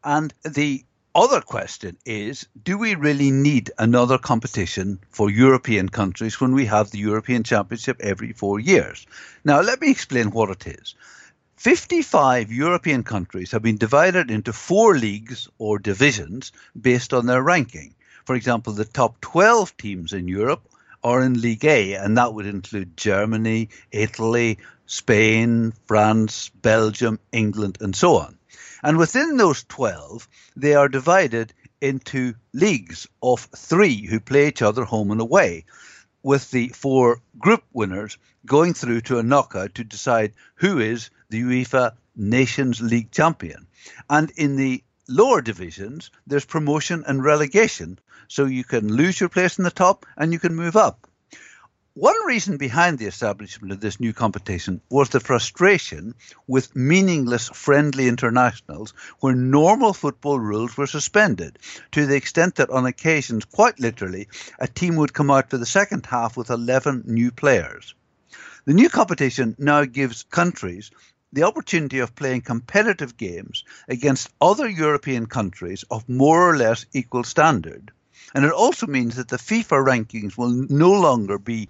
And 0.05 0.35
the 0.45 0.85
other 1.15 1.41
question 1.41 1.97
is 2.05 2.47
do 2.63 2.77
we 2.77 2.95
really 2.95 3.31
need 3.31 3.71
another 3.79 4.19
competition 4.19 4.99
for 5.11 5.31
European 5.31 5.89
countries 5.89 6.41
when 6.41 6.53
we 6.53 6.67
have 6.67 6.91
the 6.91 6.99
European 6.99 7.45
Championship 7.45 8.01
every 8.01 8.33
four 8.33 8.59
years? 8.59 9.07
Now, 9.45 9.61
let 9.61 9.81
me 9.81 9.91
explain 9.91 10.31
what 10.31 10.51
it 10.51 10.67
is. 10.67 10.95
55 11.57 12.51
European 12.51 13.05
countries 13.05 13.53
have 13.53 13.63
been 13.63 13.79
divided 13.79 14.31
into 14.31 14.53
four 14.53 14.97
leagues 14.97 15.49
or 15.59 15.79
divisions 15.79 16.53
based 16.79 17.15
on 17.15 17.27
their 17.27 17.43
ranking. 17.43 17.95
For 18.25 18.35
example, 18.35 18.73
the 18.73 18.85
top 18.85 19.21
12 19.21 19.77
teams 19.77 20.13
in 20.13 20.29
Europe 20.29 20.69
are 21.03 21.23
in 21.23 21.41
League 21.41 21.65
A, 21.65 21.95
and 21.95 22.19
that 22.19 22.35
would 22.35 22.47
include 22.47 22.97
Germany, 22.97 23.69
Italy, 23.93 24.59
Spain, 24.87 25.73
France, 25.87 26.51
Belgium, 26.61 27.21
England, 27.31 27.79
and 27.81 27.95
so 27.95 28.17
on. 28.17 28.37
And 28.85 28.99
within 28.99 29.39
those 29.39 29.65
12, 29.65 30.29
they 30.57 30.75
are 30.75 30.91
divided 30.91 31.55
into 31.81 32.35
leagues 32.53 33.09
of 33.23 33.49
three 33.57 34.05
who 34.05 34.21
play 34.21 34.49
each 34.49 34.61
other 34.61 34.85
home 34.85 35.11
and 35.11 35.23
away, 35.23 35.65
with 36.23 36.51
the 36.51 36.69
four 36.69 37.23
group 37.39 37.65
winners 37.73 38.19
going 38.45 38.75
through 38.75 39.01
to 39.01 39.19
a 39.19 39.23
knockout 39.23 39.77
to 39.77 39.85
decide 39.85 40.35
who 40.57 40.81
is 40.81 41.09
the 41.31 41.41
UEFA 41.41 41.93
Nations 42.15 42.83
League 42.83 43.11
champion. 43.11 43.67
And 44.11 44.31
in 44.37 44.57
the 44.57 44.85
lower 45.09 45.41
divisions, 45.41 46.11
there's 46.27 46.45
promotion 46.45 47.05
and 47.07 47.25
relegation. 47.25 47.99
So 48.29 48.45
you 48.45 48.65
can 48.65 48.93
lose 48.93 49.19
your 49.19 49.31
place 49.31 49.57
in 49.57 49.65
the 49.65 49.71
top 49.71 50.05
and 50.15 50.31
you 50.31 50.39
can 50.39 50.55
move 50.55 50.77
up. 50.77 51.09
One 51.97 52.27
reason 52.27 52.57
behind 52.57 52.99
the 52.99 53.07
establishment 53.07 53.73
of 53.73 53.79
this 53.79 54.01
new 54.01 54.13
competition 54.13 54.81
was 54.91 55.11
the 55.11 55.21
frustration 55.21 56.17
with 56.49 56.75
meaningless 56.75 57.51
friendly 57.51 58.09
internationals 58.09 58.93
where 59.21 59.37
normal 59.37 59.93
football 59.93 60.41
rules 60.41 60.77
were 60.77 60.89
suspended, 60.89 61.57
to 61.93 62.05
the 62.05 62.17
extent 62.17 62.57
that 62.57 62.71
on 62.71 62.85
occasions, 62.85 63.45
quite 63.45 63.79
literally, 63.79 64.27
a 64.59 64.67
team 64.67 64.97
would 64.97 65.13
come 65.13 65.31
out 65.31 65.51
for 65.51 65.57
the 65.57 65.67
second 65.67 66.05
half 66.07 66.37
with 66.37 66.51
11 66.51 67.05
new 67.07 67.31
players. 67.31 67.95
The 68.65 68.75
new 68.75 68.89
competition 68.89 69.55
now 69.57 69.85
gives 69.85 70.25
countries 70.25 70.91
the 71.33 71.45
opportunity 71.45 72.01
of 72.01 72.17
playing 72.17 72.41
competitive 72.41 73.17
games 73.17 73.63
against 73.89 74.33
other 74.41 74.69
European 74.69 75.27
countries 75.27 75.85
of 75.93 76.09
more 76.09 76.51
or 76.51 76.57
less 76.57 76.87
equal 76.93 77.23
standard. 77.23 77.93
And 78.35 78.45
it 78.45 78.53
also 78.53 78.87
means 78.87 79.17
that 79.17 79.29
the 79.29 79.37
FIFA 79.37 79.85
rankings 79.85 80.39
will 80.39 80.67
no 80.69 80.93
longer 80.93 81.39
be 81.39 81.69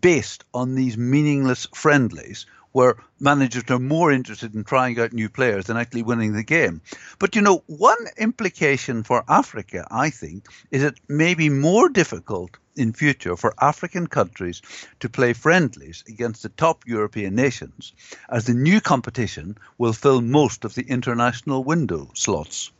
based 0.00 0.44
on 0.54 0.74
these 0.74 0.96
meaningless 0.96 1.66
friendlies 1.74 2.46
where 2.72 2.96
managers 3.18 3.64
are 3.70 3.78
more 3.78 4.12
interested 4.12 4.54
in 4.54 4.62
trying 4.62 5.00
out 5.00 5.12
new 5.12 5.28
players 5.28 5.66
than 5.66 5.76
actually 5.76 6.02
winning 6.02 6.32
the 6.32 6.44
game. 6.44 6.80
But 7.18 7.34
you 7.34 7.42
know, 7.42 7.64
one 7.66 8.06
implication 8.16 9.02
for 9.02 9.24
Africa, 9.28 9.86
I 9.90 10.10
think, 10.10 10.46
is 10.70 10.84
it 10.84 11.00
may 11.08 11.34
be 11.34 11.48
more 11.48 11.88
difficult 11.88 12.58
in 12.76 12.92
future 12.92 13.36
for 13.36 13.54
African 13.58 14.06
countries 14.06 14.62
to 15.00 15.08
play 15.08 15.32
friendlies 15.32 16.04
against 16.06 16.42
the 16.42 16.50
top 16.50 16.86
European 16.86 17.34
nations, 17.34 17.92
as 18.28 18.44
the 18.44 18.54
new 18.54 18.80
competition 18.80 19.58
will 19.78 19.92
fill 19.92 20.20
most 20.20 20.64
of 20.64 20.74
the 20.74 20.82
international 20.82 21.64
window 21.64 22.10
slots. 22.14 22.70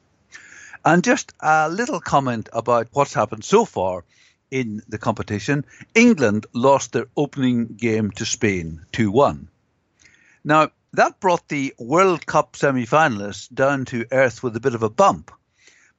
And 0.85 1.03
just 1.05 1.33
a 1.41 1.69
little 1.69 2.01
comment 2.01 2.49
about 2.53 2.89
what's 2.93 3.15
happened 3.15 3.45
so 3.45 3.65
far 3.65 4.05
in 4.51 4.83
the 4.89 4.99
competition. 4.99 5.65
England 5.95 6.47
lost 6.53 6.93
their 6.93 7.07
opening 7.17 7.67
game 7.67 8.11
to 8.13 8.25
Spain 8.25 8.87
2 8.93 9.11
1. 9.11 9.49
Now, 10.45 10.71
that 10.95 11.21
brought 11.21 11.49
the 11.49 11.75
World 11.79 12.25
Cup 12.25 12.57
semi 12.57 12.87
finalists 12.87 13.53
down 13.53 13.85
to 13.87 14.07
earth 14.11 14.43
with 14.43 14.57
a 14.57 14.61
bit 14.61 14.75
of 14.75 14.83
a 14.83 14.91
bump. 14.91 15.31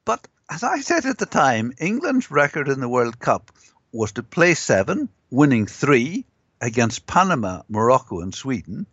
But 0.04 0.26
as 0.50 0.64
I 0.64 0.80
said 0.80 1.06
at 1.06 1.18
the 1.18 1.26
time, 1.26 1.72
England's 1.78 2.30
record 2.30 2.68
in 2.68 2.80
the 2.80 2.88
World 2.88 3.18
Cup 3.20 3.52
was 3.92 4.12
to 4.12 4.22
play 4.22 4.54
seven, 4.54 5.08
winning 5.30 5.66
three 5.66 6.24
against 6.60 7.06
Panama, 7.06 7.62
Morocco, 7.68 8.20
and 8.20 8.34
Sweden, 8.34 8.86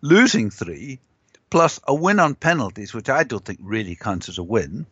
losing 0.00 0.50
three, 0.50 1.00
plus 1.48 1.78
a 1.86 1.94
win 1.94 2.18
on 2.18 2.34
penalties, 2.34 2.92
which 2.92 3.08
I 3.08 3.22
don't 3.22 3.44
think 3.44 3.60
really 3.62 3.94
counts 3.94 4.28
as 4.28 4.38
a 4.38 4.42
win, 4.42 4.86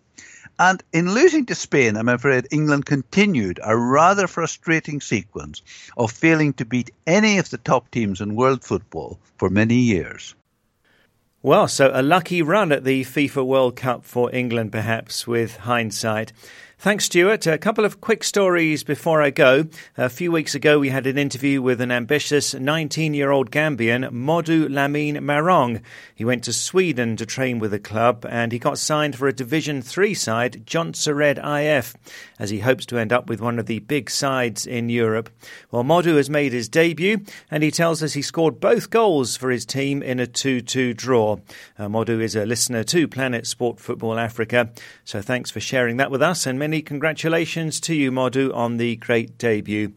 and 0.59 0.83
in 0.93 1.13
losing 1.13 1.47
to 1.47 1.55
Spain, 1.55 1.97
I'm 1.97 2.09
afraid 2.09 2.49
England 2.51 2.87
continued 2.87 3.59
a 3.63 3.77
rather 3.77 4.27
frustrating 4.27 5.01
sequence 5.01 5.63
of 5.97 6.13
failing 6.13 6.53
to 6.55 6.65
beat 6.65 6.91
any 7.07 7.39
of 7.39 7.51
the 7.51 7.59
top 7.59 7.91
teams 7.91 8.21
in 8.21 8.37
world 8.37 8.63
football 8.63 9.19
for 9.37 9.51
many 9.51 9.77
years. 9.77 10.35
Well, 11.43 11.69
so 11.69 11.91
a 11.93 12.03
lucky 12.03 12.41
run 12.41 12.73
at 12.73 12.85
the 12.85 13.05
FIFA 13.05 13.45
World 13.45 13.77
Cup 13.77 14.05
for 14.05 14.35
England, 14.35 14.73
perhaps, 14.73 15.27
with 15.27 15.59
hindsight. 15.59 16.33
Thanks, 16.77 17.07
Stuart. 17.07 17.47
A 17.47 17.57
couple 17.57 17.85
of 17.85 18.01
quick 18.01 18.23
stories 18.25 18.83
before 18.83 19.23
I 19.23 19.31
go. 19.31 19.67
A 19.97 20.11
few 20.11 20.31
weeks 20.31 20.55
ago, 20.55 20.79
we 20.79 20.91
had 20.91 21.07
an 21.07 21.17
interview 21.17 21.63
with 21.63 21.81
an 21.81 21.91
ambitious 21.91 22.53
19 22.53 23.15
year 23.15 23.31
old 23.31 23.51
Gambian, 23.51 24.11
Modu 24.11 24.69
Lamine 24.69 25.19
Marong. 25.19 25.81
He 26.15 26.25
went 26.25 26.45
to 26.45 26.53
Sweden 26.53 27.17
to 27.17 27.25
train 27.25 27.59
with 27.59 27.71
the 27.71 27.79
club 27.79 28.27
and 28.29 28.53
he 28.53 28.59
got 28.59 28.79
signed 28.79 29.17
for 29.17 29.29
a 29.29 29.33
Division 29.33 29.81
3 29.83 30.13
side, 30.15 30.67
Jonsered 30.67 31.39
IF, 31.39 31.95
as 32.39 32.51
he 32.51 32.59
hopes 32.59 32.85
to 32.87 32.99
end 32.99 33.13
up 33.13 33.31
with 33.31 33.41
one 33.41 33.59
of 33.59 33.67
the 33.67 33.79
big 33.79 34.11
sides 34.11 34.67
in 34.67 34.91
Europe. 34.91 35.31
Well, 35.71 35.85
Modu 35.85 36.17
has 36.17 36.29
made 36.29 36.53
his 36.53 36.69
debut 36.69 37.25
and 37.51 37.63
he 37.63 37.71
tells 37.71 38.03
us 38.03 38.13
he 38.13 38.21
scored 38.21 38.61
both 38.61 38.91
goals 38.91 39.37
for 39.37 39.51
his 39.51 39.65
team 39.65 40.03
in 40.03 40.21
a 40.21 40.27
2 40.27 40.61
2 40.61 40.93
draw. 40.93 41.39
Uh, 41.79 41.87
Modu 41.87 42.21
is 42.21 42.37
a 42.37 42.45
listener 42.45 42.85
to 42.85 43.09
Planet 43.09 43.47
Sport 43.47 43.79
Football 43.79 44.19
Africa, 44.19 44.71
so 45.05 45.23
thanks 45.23 45.51
for 45.51 45.61
sharing 45.61 45.97
that 45.97 46.11
with 46.11 46.21
us 46.21 46.47
and 46.47 46.59
many 46.65 46.81
congratulations 46.81 47.79
to 47.79 47.95
you, 47.95 48.11
Modu, 48.11 48.51
on 48.55 48.79
the 48.79 48.97
great 48.97 49.37
debut. 49.37 49.93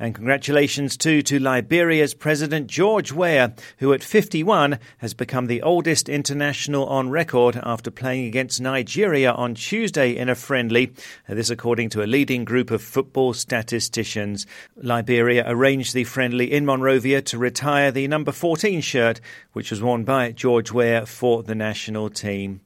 And 0.00 0.16
congratulations 0.16 0.96
too 0.96 1.22
to 1.22 1.38
Liberia's 1.38 2.12
President 2.12 2.66
George 2.66 3.12
Weah, 3.12 3.54
who 3.78 3.92
at 3.92 4.02
51 4.02 4.80
has 4.96 5.14
become 5.14 5.46
the 5.46 5.62
oldest 5.62 6.08
international 6.08 6.86
on 6.86 7.08
record 7.10 7.60
after 7.62 7.92
playing 7.92 8.26
against 8.26 8.60
Nigeria 8.60 9.30
on 9.30 9.54
Tuesday 9.54 10.16
in 10.16 10.28
a 10.28 10.34
friendly. 10.34 10.92
Uh, 11.28 11.34
this 11.34 11.50
according 11.50 11.88
to 11.90 12.02
a 12.02 12.10
leading 12.10 12.44
group 12.44 12.72
of 12.72 12.82
football 12.82 13.32
statisticians. 13.32 14.44
Liberia 14.74 15.44
arranged 15.46 15.94
the 15.94 16.02
friendly 16.02 16.52
in 16.52 16.66
Monrovia 16.66 17.22
to 17.22 17.38
retire 17.38 17.92
the 17.92 18.08
number 18.08 18.32
14 18.32 18.80
shirt, 18.80 19.20
which 19.52 19.70
was 19.70 19.80
worn 19.80 20.02
by 20.02 20.32
George 20.32 20.72
Weah 20.72 21.06
for 21.06 21.44
the 21.44 21.54
national 21.54 22.10
team. 22.10 22.60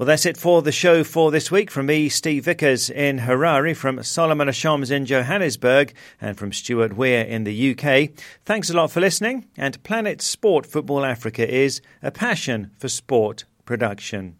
Well, 0.00 0.06
that's 0.06 0.24
it 0.24 0.38
for 0.38 0.62
the 0.62 0.72
show 0.72 1.04
for 1.04 1.30
this 1.30 1.50
week. 1.50 1.70
From 1.70 1.84
me, 1.84 2.08
Steve 2.08 2.46
Vickers 2.46 2.88
in 2.88 3.18
Harare, 3.18 3.76
from 3.76 4.02
Solomon 4.02 4.48
Ashoms 4.48 4.90
in 4.90 5.04
Johannesburg, 5.04 5.92
and 6.22 6.38
from 6.38 6.54
Stuart 6.54 6.94
Weir 6.94 7.22
in 7.22 7.44
the 7.44 7.72
UK. 7.72 8.08
Thanks 8.46 8.70
a 8.70 8.72
lot 8.72 8.90
for 8.90 9.00
listening. 9.00 9.48
And 9.58 9.82
Planet 9.82 10.22
Sport 10.22 10.64
Football 10.64 11.04
Africa 11.04 11.46
is 11.46 11.82
a 12.02 12.10
passion 12.10 12.70
for 12.78 12.88
sport 12.88 13.44
production. 13.66 14.36